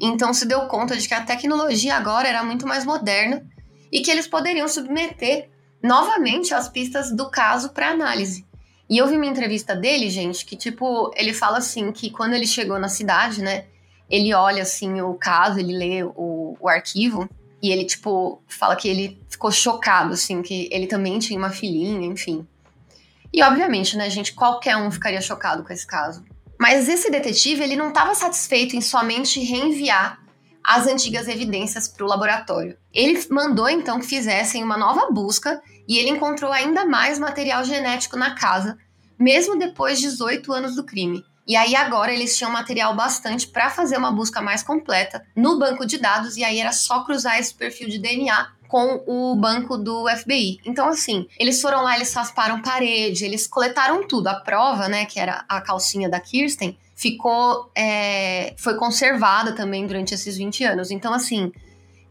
então 0.00 0.34
se 0.34 0.44
deu 0.44 0.62
conta 0.62 0.96
de 0.96 1.06
que 1.06 1.14
a 1.14 1.22
tecnologia 1.22 1.94
agora 1.94 2.26
era 2.26 2.42
muito 2.42 2.66
mais 2.66 2.84
moderna 2.84 3.46
e 3.92 4.00
que 4.00 4.10
eles 4.10 4.26
poderiam 4.26 4.66
submeter 4.66 5.48
novamente 5.80 6.52
as 6.52 6.68
pistas 6.68 7.12
do 7.12 7.30
caso 7.30 7.68
para 7.68 7.90
análise. 7.90 8.44
E 8.88 8.98
eu 8.98 9.06
vi 9.06 9.14
uma 9.14 9.26
entrevista 9.26 9.76
dele, 9.76 10.10
gente, 10.10 10.44
que 10.44 10.56
tipo, 10.56 11.12
ele 11.14 11.32
fala 11.32 11.58
assim 11.58 11.92
que 11.92 12.10
quando 12.10 12.34
ele 12.34 12.44
chegou 12.44 12.76
na 12.76 12.88
cidade, 12.88 13.40
né, 13.40 13.66
ele 14.10 14.34
olha 14.34 14.64
assim 14.64 15.00
o 15.00 15.14
caso, 15.14 15.60
ele 15.60 15.78
lê 15.78 16.02
o, 16.02 16.56
o 16.58 16.68
arquivo 16.68 17.30
e 17.62 17.70
ele 17.70 17.84
tipo 17.84 18.42
fala 18.48 18.74
que 18.74 18.88
ele 18.88 19.22
ficou 19.28 19.52
chocado 19.52 20.14
assim, 20.14 20.42
que 20.42 20.68
ele 20.72 20.88
também 20.88 21.20
tinha 21.20 21.38
uma 21.38 21.50
filhinha, 21.50 22.04
enfim. 22.04 22.44
E 23.32 23.42
obviamente, 23.42 23.96
né, 23.96 24.10
gente, 24.10 24.32
qualquer 24.32 24.76
um 24.76 24.90
ficaria 24.90 25.20
chocado 25.20 25.62
com 25.62 25.72
esse 25.72 25.86
caso. 25.86 26.24
Mas 26.58 26.88
esse 26.88 27.10
detetive, 27.10 27.62
ele 27.62 27.76
não 27.76 27.88
estava 27.88 28.14
satisfeito 28.14 28.76
em 28.76 28.80
somente 28.80 29.40
reenviar 29.40 30.20
as 30.62 30.86
antigas 30.86 31.26
evidências 31.26 31.88
para 31.88 32.04
o 32.04 32.08
laboratório. 32.08 32.76
Ele 32.92 33.18
mandou 33.30 33.68
então 33.68 33.98
que 33.98 34.06
fizessem 34.06 34.62
uma 34.62 34.76
nova 34.76 35.10
busca 35.10 35.62
e 35.88 35.98
ele 35.98 36.10
encontrou 36.10 36.52
ainda 36.52 36.84
mais 36.84 37.18
material 37.18 37.64
genético 37.64 38.16
na 38.16 38.34
casa, 38.34 38.76
mesmo 39.18 39.58
depois 39.58 39.98
de 39.98 40.08
18 40.08 40.52
anos 40.52 40.76
do 40.76 40.84
crime. 40.84 41.24
E 41.46 41.56
aí 41.56 41.74
agora 41.74 42.12
eles 42.12 42.36
tinham 42.36 42.52
material 42.52 42.94
bastante 42.94 43.48
para 43.48 43.70
fazer 43.70 43.96
uma 43.96 44.12
busca 44.12 44.40
mais 44.40 44.62
completa 44.62 45.24
no 45.34 45.58
banco 45.58 45.86
de 45.86 45.98
dados 45.98 46.36
e 46.36 46.44
aí 46.44 46.60
era 46.60 46.72
só 46.72 47.02
cruzar 47.04 47.38
esse 47.38 47.52
perfil 47.54 47.88
de 47.88 47.98
DNA 47.98 48.52
com 48.68 49.02
o 49.04 49.34
banco 49.34 49.76
do 49.76 50.08
FBI. 50.08 50.60
Então, 50.64 50.88
assim, 50.88 51.26
eles 51.36 51.60
foram 51.60 51.82
lá, 51.82 51.96
eles 51.96 52.14
rasparam 52.14 52.62
parede, 52.62 53.24
eles 53.24 53.48
coletaram 53.48 54.06
tudo. 54.06 54.28
A 54.28 54.34
prova, 54.34 54.88
né, 54.88 55.06
que 55.06 55.18
era 55.18 55.44
a 55.48 55.60
calcinha 55.60 56.08
da 56.08 56.20
Kirsten, 56.20 56.78
ficou. 56.94 57.70
É, 57.74 58.54
foi 58.56 58.76
conservada 58.76 59.52
também 59.52 59.86
durante 59.88 60.14
esses 60.14 60.36
20 60.36 60.62
anos. 60.62 60.92
Então, 60.92 61.12
assim, 61.12 61.50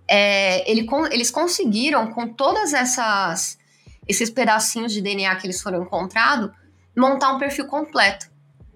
é, 0.05 0.69
ele, 0.69 0.85
eles 1.11 1.31
conseguiram, 1.31 2.11
com 2.11 2.27
todas 2.27 2.73
essas 2.73 3.57
esses 4.05 4.29
pedacinhos 4.31 4.91
de 4.91 5.01
DNA 5.01 5.35
que 5.35 5.45
eles 5.45 5.61
foram 5.61 5.83
encontrados, 5.83 6.49
montar 6.97 7.31
um 7.31 7.37
perfil 7.37 7.67
completo. 7.67 8.27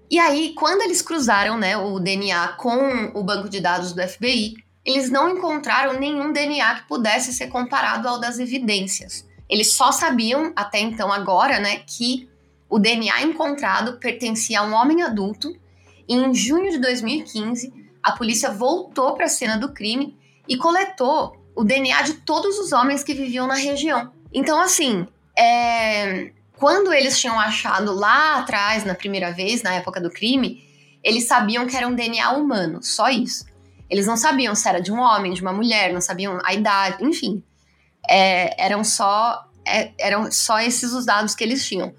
E 0.09 0.19
aí, 0.19 0.53
quando 0.53 0.81
eles 0.81 1.01
cruzaram 1.01 1.57
né, 1.57 1.75
o 1.77 1.99
DNA 1.99 2.49
com 2.49 3.11
o 3.13 3.23
banco 3.23 3.49
de 3.49 3.59
dados 3.59 3.93
do 3.93 4.07
FBI, 4.07 4.53
eles 4.85 5.09
não 5.09 5.29
encontraram 5.29 5.99
nenhum 5.99 6.31
DNA 6.31 6.75
que 6.75 6.87
pudesse 6.87 7.33
ser 7.33 7.47
comparado 7.47 8.07
ao 8.07 8.19
das 8.19 8.37
evidências. 8.37 9.27
Eles 9.49 9.73
só 9.73 9.91
sabiam, 9.91 10.51
até 10.55 10.79
então 10.79 11.11
agora, 11.11 11.59
né, 11.59 11.77
que 11.87 12.29
o 12.69 12.79
DNA 12.79 13.23
encontrado 13.23 13.99
pertencia 13.99 14.59
a 14.59 14.63
um 14.63 14.73
homem 14.73 15.03
adulto. 15.03 15.55
E 16.07 16.15
em 16.15 16.33
junho 16.33 16.71
de 16.71 16.79
2015, 16.79 17.71
a 18.01 18.11
polícia 18.11 18.51
voltou 18.51 19.13
para 19.13 19.25
a 19.25 19.29
cena 19.29 19.57
do 19.57 19.73
crime 19.73 20.17
e 20.47 20.57
coletou 20.57 21.37
o 21.55 21.63
DNA 21.63 22.01
de 22.01 22.13
todos 22.15 22.57
os 22.57 22.71
homens 22.71 23.03
que 23.03 23.13
viviam 23.13 23.47
na 23.47 23.55
região. 23.55 24.11
Então, 24.33 24.59
assim, 24.59 25.07
é, 25.37 26.31
quando 26.57 26.93
eles 26.93 27.19
tinham 27.19 27.39
achado 27.39 27.93
lá 27.93 28.39
atrás, 28.39 28.83
na 28.83 28.95
primeira 28.95 29.31
vez, 29.31 29.61
na 29.63 29.73
época 29.73 29.99
do 29.99 30.09
crime, 30.09 30.63
eles 31.03 31.27
sabiam 31.27 31.67
que 31.67 31.75
era 31.75 31.87
um 31.87 31.95
DNA 31.95 32.31
humano, 32.31 32.81
só 32.81 33.09
isso. 33.09 33.45
Eles 33.89 34.07
não 34.07 34.15
sabiam 34.15 34.55
se 34.55 34.67
era 34.67 34.81
de 34.81 34.91
um 34.91 34.99
homem, 34.99 35.33
de 35.33 35.41
uma 35.41 35.51
mulher, 35.51 35.93
não 35.93 36.01
sabiam 36.01 36.39
a 36.43 36.53
idade, 36.53 37.03
enfim. 37.03 37.43
É, 38.09 38.63
eram 38.63 38.83
só 38.83 39.45
é, 39.65 39.91
eram 39.97 40.31
só 40.31 40.59
esses 40.59 40.93
os 40.93 41.05
dados 41.05 41.35
que 41.35 41.43
eles 41.43 41.65
tinham. 41.65 41.93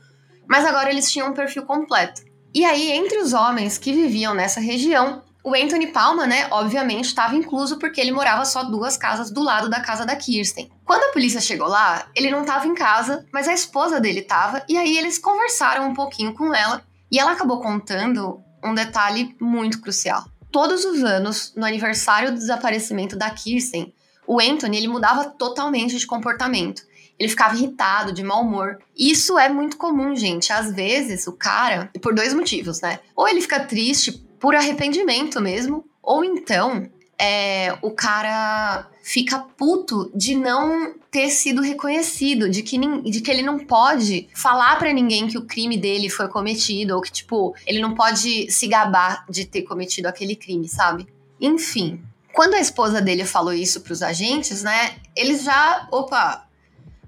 Mas 0.47 0.65
agora 0.65 0.91
eles 0.91 1.11
tinham 1.11 1.31
um 1.31 1.35
perfil 1.35 1.65
completo. 1.65 2.23
E 2.55 2.65
aí, 2.65 2.93
entre 2.93 3.19
os 3.19 3.33
homens 3.33 3.79
que 3.79 3.93
viviam 3.93 4.35
nessa 4.35 4.61
região, 4.61 5.23
o 5.45 5.55
Anthony 5.55 5.89
Palma, 5.89 6.27
né, 6.27 6.49
obviamente 6.51 7.05
estava 7.05 7.37
incluso 7.37 7.79
porque 7.79 8.01
ele 8.01 8.11
morava 8.11 8.47
só 8.47 8.65
duas 8.65 8.97
casas 8.97 9.31
do 9.31 9.43
lado 9.43 9.69
da 9.69 9.79
casa 9.79 10.07
da 10.07 10.17
Kirsten. 10.17 10.73
Quando 10.87 11.05
a 11.05 11.13
polícia 11.13 11.39
chegou 11.39 11.69
lá, 11.69 12.07
ele 12.15 12.31
não 12.31 12.41
estava 12.41 12.67
em 12.67 12.75
casa, 12.75 13.27
mas 13.31 13.47
a 13.47 13.53
esposa 13.53 14.01
dele 14.01 14.21
estava, 14.21 14.65
e 14.67 14.79
aí 14.79 14.97
eles 14.97 15.19
conversaram 15.19 15.87
um 15.87 15.93
pouquinho 15.93 16.33
com 16.33 16.55
ela, 16.55 16.83
e 17.13 17.19
ela 17.19 17.33
acabou 17.33 17.61
contando 17.61 18.41
um 18.65 18.75
detalhe 18.75 19.37
muito 19.39 19.83
crucial. 19.83 20.25
Todos 20.51 20.87
os 20.87 21.05
anos, 21.05 21.53
no 21.55 21.67
aniversário 21.67 22.31
do 22.31 22.39
desaparecimento 22.39 23.15
da 23.15 23.29
Kirsten, 23.29 23.93
o 24.27 24.41
Anthony 24.41 24.79
ele 24.79 24.89
mudava 24.89 25.27
totalmente 25.27 25.99
de 25.99 26.07
comportamento. 26.07 26.83
Ele 27.19 27.29
ficava 27.29 27.55
irritado, 27.55 28.13
de 28.13 28.25
mau 28.25 28.43
humor. 28.43 28.79
Isso 28.97 29.39
é 29.39 29.49
muito 29.49 29.77
comum, 29.77 30.17
gente. 30.17 30.53
Às 30.53 30.75
vezes, 30.75 31.27
o 31.27 31.33
cara, 31.33 31.91
por 32.01 32.15
dois 32.15 32.33
motivos, 32.35 32.81
né? 32.81 32.99
Ou 33.15 33.29
ele 33.29 33.41
fica 33.41 33.61
triste 33.61 34.24
por 34.45 34.55
arrependimento 34.55 35.41
mesmo, 35.41 35.87
ou 36.03 36.23
então 36.23 36.91
é, 37.19 37.79
o 37.81 37.91
cara 37.91 38.91
fica 39.03 39.39
puto 39.39 40.13
de 40.15 40.35
não 40.35 40.93
ter 41.11 41.31
sido 41.31 41.63
reconhecido, 41.63 42.51
de 42.51 42.63
que, 42.63 42.79
de 42.79 43.23
que 43.23 43.31
ele 43.31 43.41
não 43.41 43.61
pode 43.61 44.29
falar 44.35 44.79
para 44.79 44.93
ninguém 44.93 45.29
que 45.29 45.39
o 45.39 45.47
crime 45.47 45.79
dele 45.79 46.11
foi 46.11 46.29
cometido, 46.29 46.95
ou 46.95 47.01
que, 47.01 47.11
tipo, 47.11 47.57
ele 47.67 47.81
não 47.81 47.95
pode 47.95 48.51
se 48.53 48.67
gabar 48.67 49.25
de 49.31 49.47
ter 49.47 49.63
cometido 49.63 50.09
aquele 50.09 50.37
crime, 50.37 50.69
sabe? 50.69 51.07
Enfim, 51.41 52.03
quando 52.35 52.53
a 52.53 52.61
esposa 52.61 53.01
dele 53.01 53.25
falou 53.25 53.55
isso 53.55 53.81
pros 53.81 54.03
agentes, 54.03 54.63
né, 54.63 54.97
eles 55.17 55.43
já, 55.43 55.89
opa, 55.91 56.47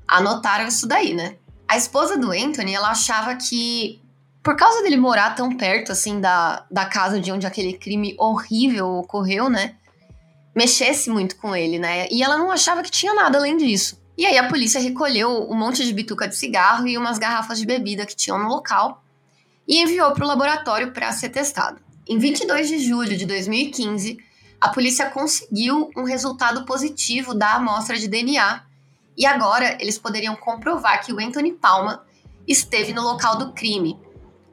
anotaram 0.08 0.66
isso 0.66 0.86
daí, 0.86 1.12
né? 1.12 1.36
A 1.68 1.76
esposa 1.76 2.16
do 2.16 2.30
Anthony, 2.30 2.72
ela 2.72 2.92
achava 2.92 3.34
que 3.34 4.00
Por 4.46 4.54
causa 4.54 4.80
dele 4.80 4.96
morar 4.96 5.34
tão 5.34 5.56
perto, 5.56 5.90
assim, 5.90 6.20
da, 6.20 6.64
da 6.70 6.84
casa 6.84 7.18
de 7.18 7.32
onde 7.32 7.48
aquele 7.48 7.72
crime 7.72 8.14
horrível 8.16 8.86
ocorreu, 8.98 9.50
né? 9.50 9.74
Mexesse 10.54 11.10
muito 11.10 11.34
com 11.34 11.56
ele, 11.56 11.80
né? 11.80 12.06
E 12.12 12.22
ela 12.22 12.38
não 12.38 12.52
achava 12.52 12.80
que 12.80 12.88
tinha 12.88 13.12
nada 13.12 13.38
além 13.38 13.56
disso. 13.56 14.00
E 14.16 14.24
aí 14.24 14.38
a 14.38 14.46
polícia 14.46 14.80
recolheu 14.80 15.50
um 15.50 15.54
monte 15.56 15.84
de 15.84 15.92
bituca 15.92 16.28
de 16.28 16.36
cigarro 16.36 16.86
e 16.86 16.96
umas 16.96 17.18
garrafas 17.18 17.58
de 17.58 17.66
bebida 17.66 18.06
que 18.06 18.14
tinham 18.14 18.38
no 18.38 18.48
local 18.48 19.02
e 19.66 19.82
enviou 19.82 20.12
para 20.12 20.24
o 20.24 20.28
laboratório 20.28 20.92
para 20.92 21.10
ser 21.10 21.30
testado. 21.30 21.80
Em 22.08 22.16
22 22.16 22.68
de 22.68 22.78
julho 22.78 23.16
de 23.16 23.26
2015, 23.26 24.16
a 24.60 24.68
polícia 24.68 25.10
conseguiu 25.10 25.90
um 25.96 26.04
resultado 26.04 26.64
positivo 26.64 27.34
da 27.34 27.54
amostra 27.54 27.98
de 27.98 28.06
DNA 28.06 28.62
e 29.16 29.26
agora 29.26 29.76
eles 29.80 29.98
poderiam 29.98 30.36
comprovar 30.36 31.04
que 31.04 31.12
o 31.12 31.18
Anthony 31.18 31.50
Palma 31.50 32.04
esteve 32.46 32.92
no 32.92 33.02
local 33.02 33.38
do 33.38 33.52
crime. 33.52 34.05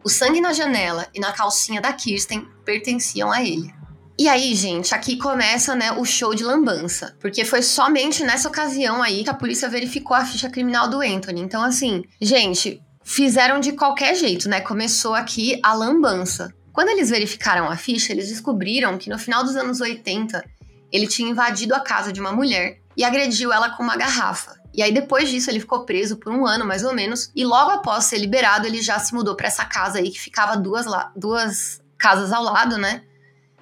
O 0.04 0.10
sangue 0.10 0.42
na 0.42 0.52
janela 0.52 1.08
e 1.14 1.20
na 1.20 1.32
calcinha 1.32 1.80
da 1.80 1.94
Kirsten 1.94 2.48
pertenciam 2.66 3.32
a 3.32 3.42
ele. 3.42 3.74
E 4.20 4.28
aí, 4.28 4.54
gente, 4.54 4.94
aqui 4.94 5.18
começa, 5.18 5.74
né, 5.74 5.92
o 5.94 6.06
show 6.06 6.36
de 6.36 6.44
lambança, 6.44 7.16
porque 7.20 7.44
foi 7.44 7.62
somente 7.62 8.24
nessa 8.24 8.48
ocasião 8.48 9.02
aí 9.02 9.24
que 9.24 9.30
a 9.30 9.34
polícia 9.34 9.68
verificou 9.68 10.16
a 10.16 10.26
ficha 10.26 10.50
criminal 10.50 10.88
do 10.88 11.02
Anthony. 11.02 11.42
Então, 11.42 11.64
assim, 11.64 12.04
gente, 12.22 12.82
fizeram 13.04 13.60
de 13.60 13.72
qualquer 13.72 14.14
jeito, 14.16 14.48
né? 14.48 14.62
Começou 14.62 15.16
aqui 15.16 15.60
a 15.64 15.74
lambança. 15.74 16.54
Quando 16.72 16.90
eles 16.90 17.10
verificaram 17.10 17.70
a 17.70 17.76
ficha, 17.76 18.12
eles 18.12 18.30
descobriram 18.30 18.98
que 18.98 19.10
no 19.10 19.18
final 19.18 19.44
dos 19.44 19.56
anos 19.56 19.82
80 19.82 20.44
ele 20.92 21.08
tinha 21.08 21.30
invadido 21.30 21.74
a 21.74 21.80
casa 21.80 22.14
de 22.14 22.20
uma 22.20 22.32
mulher 22.32 22.80
e 22.96 23.04
agrediu 23.04 23.52
ela 23.52 23.72
com 23.72 23.82
uma 23.82 23.98
garrafa. 23.98 24.63
E 24.74 24.82
aí 24.82 24.92
depois 24.92 25.30
disso 25.30 25.50
ele 25.50 25.60
ficou 25.60 25.86
preso 25.86 26.18
por 26.18 26.34
um 26.34 26.46
ano 26.46 26.66
mais 26.66 26.84
ou 26.84 26.94
menos 26.94 27.32
e 27.36 27.46
logo 27.46 27.72
após 27.72 28.06
ser 28.06 28.18
liberado 28.18 28.66
ele 28.66 28.82
já 28.82 28.98
se 29.00 29.14
mudou 29.14 29.36
para 29.36 29.48
essa 29.48 29.64
casa 29.66 30.00
aí 30.00 30.10
que 30.10 30.20
ficava 30.20 30.58
duas, 30.58 30.86
duas 31.16 31.82
casas 31.98 32.34
ao 32.34 32.44
lado, 32.44 32.78
né, 32.78 33.04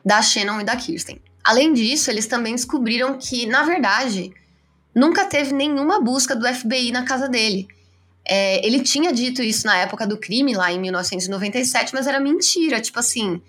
da 0.05 0.21
Shannon 0.21 0.61
e 0.61 0.63
da 0.63 0.75
Kirsten. 0.75 1.21
Além 1.43 1.73
disso, 1.73 2.09
eles 2.09 2.27
também 2.27 2.55
descobriram 2.55 3.17
que 3.17 3.45
na 3.45 3.63
verdade 3.63 4.31
nunca 4.95 5.25
teve 5.25 5.53
nenhuma 5.53 5.99
busca 5.99 6.35
do 6.35 6.47
FBI 6.47 6.91
na 6.91 7.03
casa 7.03 7.27
dele. 7.27 7.67
É, 8.23 8.65
ele 8.65 8.81
tinha 8.81 9.11
dito 9.11 9.41
isso 9.41 9.65
na 9.65 9.75
época 9.77 10.05
do 10.05 10.17
crime, 10.17 10.53
lá 10.53 10.71
em 10.71 10.79
1997, 10.79 11.93
mas 11.93 12.07
era 12.07 12.19
mentira. 12.19 12.79
Tipo 12.79 12.99
assim. 12.99 13.41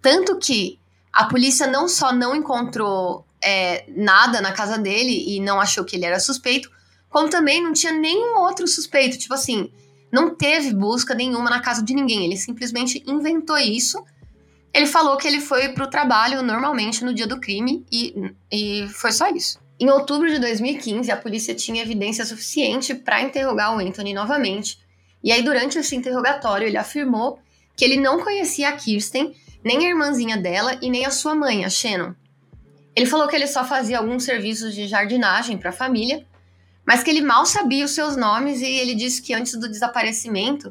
Tanto 0.00 0.38
que 0.38 0.78
a 1.12 1.24
polícia 1.24 1.66
não 1.66 1.88
só 1.88 2.12
não 2.12 2.34
encontrou 2.34 3.26
é, 3.42 3.84
nada 3.88 4.40
na 4.40 4.52
casa 4.52 4.78
dele 4.78 5.24
e 5.28 5.40
não 5.40 5.60
achou 5.60 5.84
que 5.84 5.96
ele 5.96 6.04
era 6.04 6.18
suspeito, 6.18 6.70
como 7.14 7.28
também 7.28 7.62
não 7.62 7.72
tinha 7.72 7.92
nenhum 7.92 8.40
outro 8.40 8.66
suspeito. 8.66 9.16
Tipo 9.16 9.34
assim, 9.34 9.70
não 10.10 10.34
teve 10.34 10.74
busca 10.74 11.14
nenhuma 11.14 11.48
na 11.48 11.60
casa 11.60 11.80
de 11.80 11.94
ninguém. 11.94 12.24
Ele 12.24 12.36
simplesmente 12.36 13.04
inventou 13.06 13.56
isso. 13.56 14.04
Ele 14.72 14.86
falou 14.86 15.16
que 15.16 15.28
ele 15.28 15.40
foi 15.40 15.68
pro 15.68 15.86
trabalho 15.86 16.42
normalmente 16.42 17.04
no 17.04 17.14
dia 17.14 17.28
do 17.28 17.38
crime 17.38 17.86
e, 17.92 18.34
e 18.50 18.88
foi 18.88 19.12
só 19.12 19.30
isso. 19.30 19.60
Em 19.78 19.88
outubro 19.88 20.28
de 20.28 20.40
2015, 20.40 21.08
a 21.12 21.16
polícia 21.16 21.54
tinha 21.54 21.82
evidência 21.82 22.24
suficiente 22.24 22.96
para 22.96 23.22
interrogar 23.22 23.76
o 23.76 23.78
Anthony 23.78 24.12
novamente. 24.12 24.80
E 25.22 25.30
aí, 25.30 25.40
durante 25.40 25.78
esse 25.78 25.94
interrogatório, 25.94 26.66
ele 26.66 26.76
afirmou 26.76 27.38
que 27.76 27.84
ele 27.84 27.96
não 27.96 28.24
conhecia 28.24 28.70
a 28.70 28.72
Kirsten, 28.72 29.36
nem 29.62 29.86
a 29.86 29.88
irmãzinha 29.88 30.36
dela 30.36 30.76
e 30.82 30.90
nem 30.90 31.06
a 31.06 31.12
sua 31.12 31.36
mãe, 31.36 31.64
a 31.64 31.70
Shannon. 31.70 32.12
Ele 32.96 33.06
falou 33.06 33.28
que 33.28 33.36
ele 33.36 33.46
só 33.46 33.64
fazia 33.64 33.98
alguns 33.98 34.24
serviços 34.24 34.74
de 34.74 34.88
jardinagem 34.88 35.56
para 35.56 35.70
a 35.70 35.72
família, 35.72 36.26
mas 36.86 37.02
que 37.02 37.10
ele 37.10 37.20
mal 37.20 37.46
sabia 37.46 37.84
os 37.84 37.92
seus 37.92 38.16
nomes 38.16 38.60
e 38.60 38.66
ele 38.66 38.94
disse 38.94 39.22
que 39.22 39.34
antes 39.34 39.58
do 39.58 39.68
desaparecimento, 39.68 40.68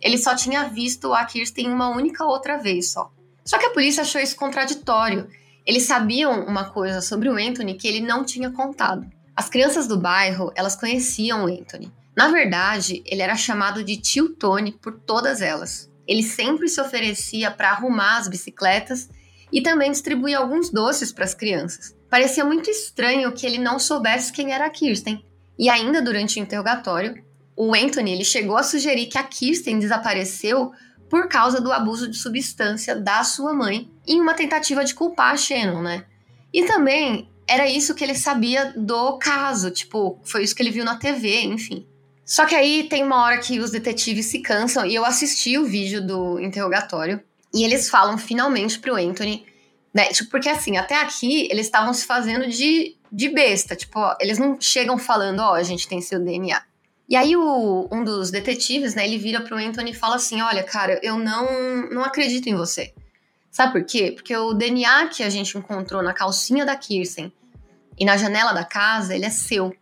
ele 0.00 0.18
só 0.18 0.34
tinha 0.34 0.68
visto 0.68 1.12
a 1.12 1.24
Kirsten 1.24 1.70
uma 1.70 1.88
única 1.88 2.24
outra 2.24 2.56
vez 2.56 2.90
só. 2.90 3.10
Só 3.44 3.58
que 3.58 3.66
a 3.66 3.70
polícia 3.70 4.02
achou 4.02 4.20
isso 4.20 4.36
contraditório 4.36 5.28
eles 5.66 5.82
sabiam 5.82 6.46
uma 6.46 6.70
coisa 6.70 7.00
sobre 7.00 7.28
o 7.28 7.36
Anthony 7.36 7.74
que 7.74 7.88
ele 7.88 8.00
não 8.00 8.24
tinha 8.24 8.52
contado. 8.52 9.04
As 9.34 9.48
crianças 9.48 9.88
do 9.88 9.98
bairro, 9.98 10.52
elas 10.54 10.76
conheciam 10.76 11.44
o 11.44 11.48
Anthony. 11.48 11.92
Na 12.16 12.28
verdade, 12.28 13.02
ele 13.04 13.20
era 13.20 13.34
chamado 13.34 13.82
de 13.82 13.96
tio 13.96 14.28
Tony 14.30 14.70
por 14.70 15.00
todas 15.00 15.42
elas. 15.42 15.90
Ele 16.06 16.22
sempre 16.22 16.68
se 16.68 16.80
oferecia 16.80 17.50
para 17.50 17.72
arrumar 17.72 18.18
as 18.18 18.28
bicicletas 18.28 19.10
e 19.50 19.60
também 19.60 19.90
distribuía 19.90 20.38
alguns 20.38 20.70
doces 20.70 21.10
para 21.10 21.24
as 21.24 21.34
crianças. 21.34 21.94
Parecia 22.08 22.44
muito 22.44 22.70
estranho 22.70 23.32
que 23.32 23.44
ele 23.44 23.58
não 23.58 23.78
soubesse 23.78 24.32
quem 24.32 24.52
era 24.52 24.66
a 24.66 24.70
Kirsten. 24.70 25.24
E 25.58 25.68
ainda 25.68 26.02
durante 26.02 26.38
o 26.38 26.42
interrogatório, 26.42 27.22
o 27.56 27.74
Anthony 27.74 28.12
ele 28.12 28.24
chegou 28.24 28.56
a 28.56 28.62
sugerir 28.62 29.06
que 29.06 29.18
a 29.18 29.22
Kirsten 29.22 29.78
desapareceu 29.78 30.72
por 31.08 31.28
causa 31.28 31.60
do 31.60 31.72
abuso 31.72 32.08
de 32.08 32.16
substância 32.16 32.94
da 32.94 33.24
sua 33.24 33.54
mãe 33.54 33.90
em 34.06 34.20
uma 34.20 34.34
tentativa 34.34 34.84
de 34.84 34.94
culpar 34.94 35.32
a 35.32 35.36
Shannon, 35.36 35.82
né? 35.82 36.04
E 36.52 36.64
também 36.64 37.30
era 37.48 37.68
isso 37.68 37.94
que 37.94 38.02
ele 38.02 38.14
sabia 38.14 38.72
do 38.76 39.18
caso, 39.18 39.70
tipo, 39.70 40.20
foi 40.24 40.42
isso 40.42 40.54
que 40.54 40.62
ele 40.62 40.70
viu 40.70 40.84
na 40.84 40.96
TV, 40.96 41.42
enfim. 41.42 41.86
Só 42.24 42.44
que 42.44 42.56
aí 42.56 42.88
tem 42.88 43.04
uma 43.04 43.22
hora 43.22 43.38
que 43.38 43.60
os 43.60 43.70
detetives 43.70 44.26
se 44.26 44.40
cansam 44.40 44.84
e 44.84 44.94
eu 44.94 45.04
assisti 45.04 45.56
o 45.56 45.64
vídeo 45.64 46.04
do 46.04 46.40
interrogatório 46.40 47.22
e 47.54 47.62
eles 47.62 47.88
falam 47.88 48.18
finalmente 48.18 48.80
pro 48.80 48.96
Anthony, 48.96 49.46
né? 49.94 50.06
Tipo, 50.06 50.30
porque 50.30 50.48
assim, 50.48 50.76
até 50.76 51.00
aqui 51.00 51.48
eles 51.50 51.66
estavam 51.66 51.94
se 51.94 52.04
fazendo 52.04 52.48
de, 52.48 52.95
de 53.10 53.28
besta, 53.28 53.76
tipo, 53.76 53.98
ó, 53.98 54.14
eles 54.20 54.38
não 54.38 54.60
chegam 54.60 54.98
falando, 54.98 55.40
ó, 55.40 55.54
a 55.54 55.62
gente 55.62 55.88
tem 55.88 56.00
seu 56.00 56.18
DNA. 56.18 56.62
E 57.08 57.14
aí 57.14 57.36
o, 57.36 57.88
um 57.90 58.02
dos 58.02 58.30
detetives, 58.30 58.94
né, 58.94 59.06
ele 59.06 59.18
vira 59.18 59.40
pro 59.40 59.56
Anthony 59.56 59.92
e 59.92 59.94
fala 59.94 60.16
assim: 60.16 60.40
"Olha, 60.42 60.62
cara, 60.64 60.98
eu 61.02 61.16
não 61.18 61.88
não 61.90 62.02
acredito 62.02 62.48
em 62.48 62.54
você". 62.54 62.92
Sabe 63.50 63.72
por 63.72 63.84
quê? 63.84 64.12
Porque 64.14 64.36
o 64.36 64.52
DNA 64.52 65.08
que 65.08 65.22
a 65.22 65.30
gente 65.30 65.56
encontrou 65.56 66.02
na 66.02 66.12
calcinha 66.12 66.66
da 66.66 66.76
Kirsten 66.76 67.32
e 67.98 68.04
na 68.04 68.16
janela 68.16 68.52
da 68.52 68.64
casa, 68.64 69.14
ele 69.14 69.24
é 69.24 69.30
seu. 69.30 69.74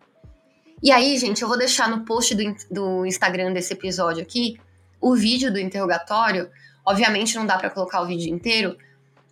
E 0.83 0.93
aí, 0.93 1.17
gente, 1.19 1.43
eu 1.43 1.49
vou 1.49 1.57
deixar 1.57 1.89
no 1.89 2.05
post 2.05 2.35
do, 2.35 2.55
do 2.71 3.07
Instagram 3.07 3.53
desse 3.53 3.73
episódio 3.73 4.23
aqui 4.23 4.61
o 5.01 5.15
vídeo 5.15 5.53
do 5.53 5.59
interrogatório. 5.59 6.49
Obviamente 6.87 7.37
não 7.37 7.45
dá 7.47 7.59
para 7.59 7.71
colocar 7.71 8.01
o 8.01 8.07
vídeo 8.07 8.33
inteiro, 8.33 8.77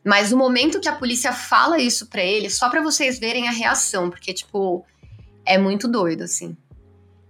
mas 0.04 0.32
o 0.32 0.36
momento 0.36 0.80
que 0.80 0.88
a 0.88 0.94
polícia 0.94 1.32
fala 1.32 1.78
isso 1.78 2.06
para 2.06 2.22
ele, 2.22 2.50
só 2.50 2.68
para 2.68 2.82
vocês 2.82 3.18
verem 3.18 3.48
a 3.48 3.52
reação, 3.52 4.10
porque 4.10 4.32
tipo, 4.32 4.84
é 5.44 5.58
muito 5.58 5.86
doido 5.86 6.24
assim. 6.24 6.56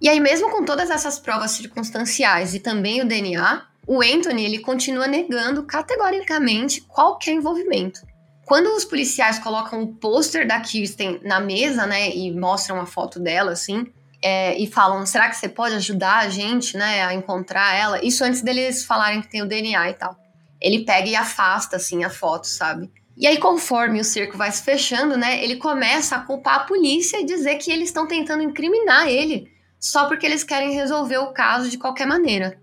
E 0.00 0.08
aí, 0.08 0.18
mesmo 0.18 0.50
com 0.50 0.64
todas 0.64 0.90
essas 0.90 1.20
provas 1.20 1.52
circunstanciais 1.52 2.54
e 2.54 2.58
também 2.58 3.00
o 3.00 3.06
DNA, 3.06 3.62
o 3.86 4.02
Anthony 4.02 4.44
ele 4.44 4.58
continua 4.58 5.06
negando 5.06 5.62
categoricamente 5.62 6.80
qualquer 6.80 7.34
envolvimento. 7.34 8.00
Quando 8.44 8.66
os 8.74 8.84
policiais 8.84 9.38
colocam 9.38 9.82
o 9.82 9.94
pôster 9.94 10.46
da 10.46 10.58
Kirsten 10.60 11.20
na 11.22 11.38
mesa, 11.38 11.86
né, 11.86 12.10
e 12.10 12.32
mostram 12.32 12.80
a 12.80 12.86
foto 12.86 13.20
dela, 13.20 13.52
assim, 13.52 13.86
é, 14.20 14.58
e 14.58 14.66
falam: 14.66 15.06
será 15.06 15.28
que 15.28 15.36
você 15.36 15.48
pode 15.48 15.74
ajudar 15.76 16.18
a 16.18 16.28
gente, 16.28 16.76
né, 16.76 17.04
a 17.04 17.14
encontrar 17.14 17.74
ela? 17.74 18.04
Isso 18.04 18.24
antes 18.24 18.42
deles 18.42 18.84
falarem 18.84 19.22
que 19.22 19.30
tem 19.30 19.42
o 19.42 19.46
DNA 19.46 19.90
e 19.90 19.94
tal. 19.94 20.16
Ele 20.62 20.84
pega 20.84 21.08
e 21.08 21.16
afasta, 21.16 21.76
assim, 21.76 22.04
a 22.04 22.10
foto, 22.10 22.46
sabe? 22.46 22.90
E 23.16 23.26
aí, 23.26 23.38
conforme 23.38 24.00
o 24.00 24.04
cerco 24.04 24.38
vai 24.38 24.50
se 24.50 24.62
fechando, 24.62 25.16
né, 25.16 25.42
ele 25.44 25.56
começa 25.56 26.16
a 26.16 26.20
culpar 26.20 26.54
a 26.54 26.60
polícia 26.60 27.20
e 27.20 27.24
dizer 27.24 27.56
que 27.56 27.70
eles 27.70 27.88
estão 27.88 28.06
tentando 28.06 28.42
incriminar 28.42 29.06
ele 29.08 29.52
só 29.78 30.06
porque 30.06 30.24
eles 30.24 30.44
querem 30.44 30.72
resolver 30.72 31.18
o 31.18 31.32
caso 31.32 31.68
de 31.68 31.76
qualquer 31.76 32.06
maneira. 32.06 32.56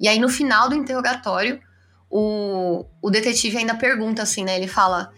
E 0.00 0.08
aí, 0.08 0.18
no 0.18 0.28
final 0.28 0.68
do 0.68 0.74
interrogatório, 0.74 1.60
o, 2.10 2.84
o 3.00 3.10
detetive 3.10 3.56
ainda 3.56 3.74
pergunta 3.74 4.22
assim, 4.22 4.44
né? 4.44 4.56
Ele 4.56 4.66
fala: 4.66 5.12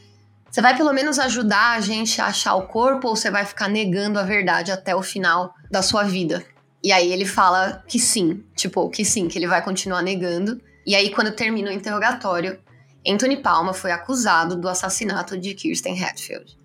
Você 0.50 0.60
vai 0.60 0.76
pelo 0.76 0.92
menos 0.92 1.18
ajudar 1.18 1.72
a 1.72 1.80
gente 1.80 2.20
a 2.20 2.26
achar 2.26 2.54
o 2.54 2.66
corpo 2.66 3.08
ou 3.08 3.16
você 3.16 3.30
vai 3.30 3.44
ficar 3.46 3.68
negando 3.68 4.18
a 4.18 4.22
verdade 4.22 4.70
até 4.70 4.94
o 4.94 5.02
final 5.02 5.54
da 5.70 5.82
sua 5.82 6.02
vida? 6.04 6.44
E 6.84 6.92
aí 6.92 7.12
ele 7.12 7.24
fala 7.24 7.82
que 7.88 7.98
sim, 7.98 8.44
tipo, 8.54 8.88
que 8.90 9.04
sim, 9.04 9.26
que 9.26 9.38
ele 9.38 9.46
vai 9.46 9.62
continuar 9.62 10.02
negando. 10.02 10.60
E 10.86 10.94
aí, 10.94 11.10
quando 11.10 11.32
termina 11.32 11.70
o 11.70 11.74
interrogatório, 11.74 12.60
Anthony 13.06 13.36
Palma 13.36 13.74
foi 13.74 13.90
acusado 13.90 14.56
do 14.56 14.68
assassinato 14.68 15.36
de 15.36 15.52
Kirsten 15.52 16.02
Hatfield. 16.02 16.56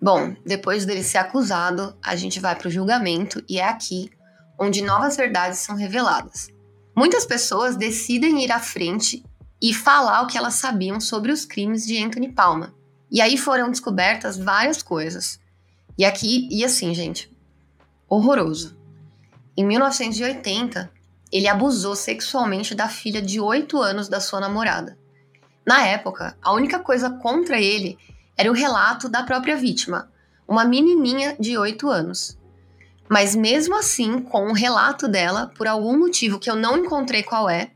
Bom, 0.00 0.36
depois 0.44 0.84
dele 0.84 1.02
ser 1.02 1.18
acusado, 1.18 1.96
a 2.02 2.14
gente 2.14 2.38
vai 2.38 2.54
para 2.54 2.68
o 2.68 2.70
julgamento 2.70 3.42
e 3.48 3.58
é 3.58 3.66
aqui 3.66 4.10
onde 4.58 4.82
novas 4.82 5.16
verdades 5.16 5.58
são 5.60 5.74
reveladas. 5.74 6.48
Muitas 6.94 7.24
pessoas 7.24 7.76
decidem 7.76 8.44
ir 8.44 8.52
à 8.52 8.58
frente 8.58 9.24
e 9.60 9.72
falar 9.72 10.22
o 10.22 10.26
que 10.26 10.36
elas 10.36 10.54
sabiam 10.54 11.00
sobre 11.00 11.32
os 11.32 11.44
crimes 11.44 11.86
de 11.86 12.02
Anthony 12.02 12.30
Palma. 12.30 12.74
E 13.10 13.20
aí 13.20 13.38
foram 13.38 13.70
descobertas 13.70 14.36
várias 14.36 14.82
coisas. 14.82 15.40
E 15.96 16.04
aqui, 16.04 16.48
e 16.50 16.64
assim, 16.64 16.94
gente, 16.94 17.34
horroroso. 18.08 18.76
Em 19.56 19.64
1980, 19.64 20.90
ele 21.32 21.48
abusou 21.48 21.96
sexualmente 21.96 22.74
da 22.74 22.88
filha 22.88 23.20
de 23.20 23.40
8 23.40 23.78
anos 23.78 24.08
da 24.08 24.20
sua 24.20 24.40
namorada. 24.40 24.98
Na 25.66 25.84
época, 25.86 26.36
a 26.40 26.52
única 26.52 26.78
coisa 26.78 27.10
contra 27.10 27.60
ele 27.60 27.98
era 28.36 28.50
o 28.50 28.54
relato 28.54 29.08
da 29.08 29.22
própria 29.22 29.56
vítima, 29.56 30.10
uma 30.46 30.64
menininha 30.64 31.36
de 31.40 31.58
8 31.58 31.88
anos. 31.88 32.38
Mas 33.08 33.34
mesmo 33.34 33.76
assim, 33.76 34.20
com 34.20 34.48
o 34.48 34.52
relato 34.52 35.08
dela, 35.08 35.52
por 35.56 35.66
algum 35.66 35.98
motivo 35.98 36.38
que 36.38 36.50
eu 36.50 36.56
não 36.56 36.76
encontrei 36.78 37.22
qual 37.22 37.48
é, 37.48 37.70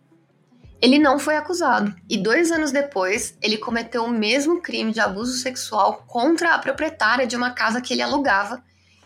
Ele 0.81 0.99
não 0.99 1.19
foi 1.19 1.37
acusado. 1.37 1.95
E 2.09 2.17
dois 2.17 2.51
anos 2.51 2.73
depois, 2.73 3.37
ele 3.43 3.59
cometeu 3.59 4.05
o 4.05 4.11
mesmo 4.11 4.63
crime 4.63 4.93
de 4.93 5.01
abuso 5.01 5.35
sexual 5.35 6.05
contra 6.07 6.55
a 6.55 6.59
proprietária 6.59 7.27
de 7.27 7.37
uma 7.37 7.51
casa 7.51 7.83
que 7.83 7.93
ele 7.93 8.03
alugava 8.03 8.63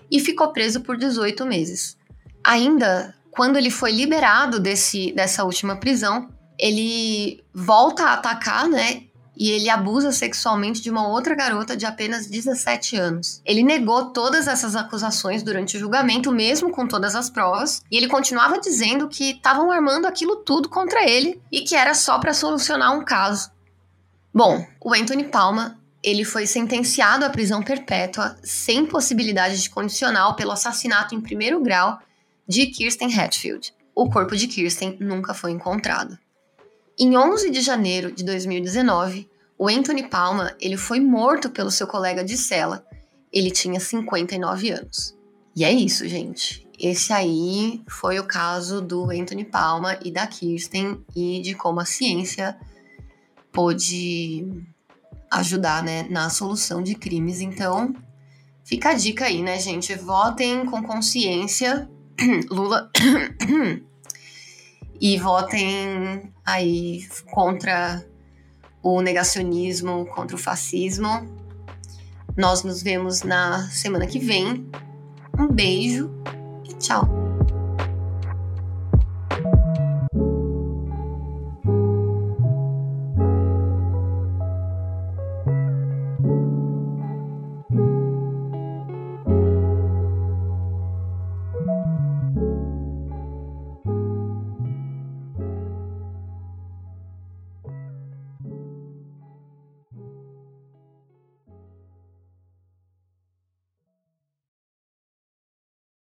e 0.09 0.21
ficou 0.21 0.53
preso 0.53 0.83
por 0.83 0.97
18 0.97 1.45
meses. 1.45 1.99
Ainda, 2.45 3.15
quando 3.35 3.57
ele 3.57 3.71
foi 3.71 3.91
liberado 3.91 4.61
desse, 4.61 5.13
dessa 5.13 5.45
última 5.45 5.77
prisão, 5.77 6.29
ele 6.59 7.43
volta 7.53 8.05
a 8.05 8.13
atacar, 8.15 8.69
né? 8.69 9.03
E 9.37 9.51
ele 9.51 9.69
abusa 9.69 10.13
sexualmente 10.13 10.81
de 10.81 10.89
uma 10.89 11.09
outra 11.09 11.35
garota 11.35 11.77
de 11.77 11.85
apenas 11.85 12.29
17 12.29 12.97
anos. 12.97 13.43
Ele 13.45 13.65
negou 13.65 14.13
todas 14.13 14.47
essas 14.47 14.77
acusações 14.77 15.43
durante 15.43 15.77
o 15.77 15.81
julgamento, 15.81 16.31
mesmo 16.31 16.71
com 16.71 16.87
todas 16.87 17.17
as 17.17 17.29
provas, 17.29 17.83
e 17.91 17.97
ele 17.97 18.07
continuava 18.07 18.61
dizendo 18.61 19.09
que 19.09 19.33
estavam 19.33 19.73
armando 19.73 20.07
aquilo 20.07 20.37
tudo 20.37 20.69
contra 20.69 21.03
ele 21.03 21.43
e 21.51 21.63
que 21.63 21.75
era 21.75 21.95
só 21.95 22.21
para 22.21 22.33
solucionar 22.33 22.97
um 22.97 23.05
caso. 23.05 23.51
Bom, 24.33 24.65
o 24.81 24.95
Anthony 24.95 25.25
Palma 25.25 25.77
ele 26.01 26.25
foi 26.25 26.47
sentenciado 26.47 27.25
à 27.25 27.31
prisão 27.31 27.63
perpétua 27.63 28.37
sem 28.45 28.87
possibilidade 28.87 29.61
de 29.61 29.71
condicional 29.71 30.37
pelo 30.37 30.53
assassinato 30.53 31.15
em 31.15 31.21
primeiro 31.21 31.61
grau 31.61 31.99
de 32.47 32.67
Kirsten 32.67 33.13
Hatfield. 33.15 33.75
O 33.95 34.09
corpo 34.11 34.37
de 34.37 34.47
Kirsten 34.47 34.97
nunca 35.01 35.35
foi 35.35 35.53
encontrado. 35.53 36.19
Em 36.99 37.17
11 37.17 37.51
de 37.51 37.61
janeiro 37.61 38.13
de 38.13 38.25
2019, 38.25 39.29
o 39.59 39.69
Anthony 39.69 40.09
Palma 40.09 40.55
ele 40.61 40.77
foi 40.77 41.01
morto 41.01 41.51
pelo 41.51 41.71
seu 41.71 41.87
colega 41.87 42.25
de 42.25 42.37
cela. 42.37 42.87
Ele 43.33 43.51
tinha 43.51 43.81
59 43.81 44.71
anos. 44.71 45.17
E 45.57 45.65
é 45.65 45.73
isso, 45.73 46.07
gente. 46.09 46.67
Esse 46.79 47.13
aí 47.13 47.83
foi 47.89 48.19
o 48.19 48.27
caso 48.27 48.81
do 48.81 49.11
Anthony 49.11 49.45
Palma 49.45 49.99
e 50.05 50.11
da 50.11 50.27
Kirsten 50.27 51.05
e 51.15 51.41
de 51.41 51.55
como 51.55 51.81
a 51.81 51.85
ciência 51.85 52.59
pôde 53.53 54.47
ajudar 55.31 55.83
né, 55.83 56.07
na 56.11 56.29
solução 56.31 56.83
de 56.83 56.95
crimes. 56.95 57.41
Então, 57.41 57.95
fica 58.65 58.91
a 58.91 58.95
dica 58.95 59.27
aí, 59.27 59.43
né, 59.43 59.59
gente? 59.59 59.95
Votem 59.95 60.67
com 60.67 60.83
consciência. 60.83 61.89
Lula. 62.51 62.91
e 65.01 65.19
votem 65.19 66.33
aí 66.45 67.07
contra 67.31 68.05
o 68.83 69.01
negacionismo, 69.01 70.07
contra 70.07 70.37
o 70.37 70.39
fascismo. 70.39 71.09
Nós 72.37 72.63
nos 72.63 72.83
vemos 72.83 73.23
na 73.23 73.69
semana 73.71 74.07
que 74.07 74.19
vem. 74.19 74.69
Um 75.39 75.49
beijo 75.49 76.11
e 76.65 76.75
tchau! 76.75 77.24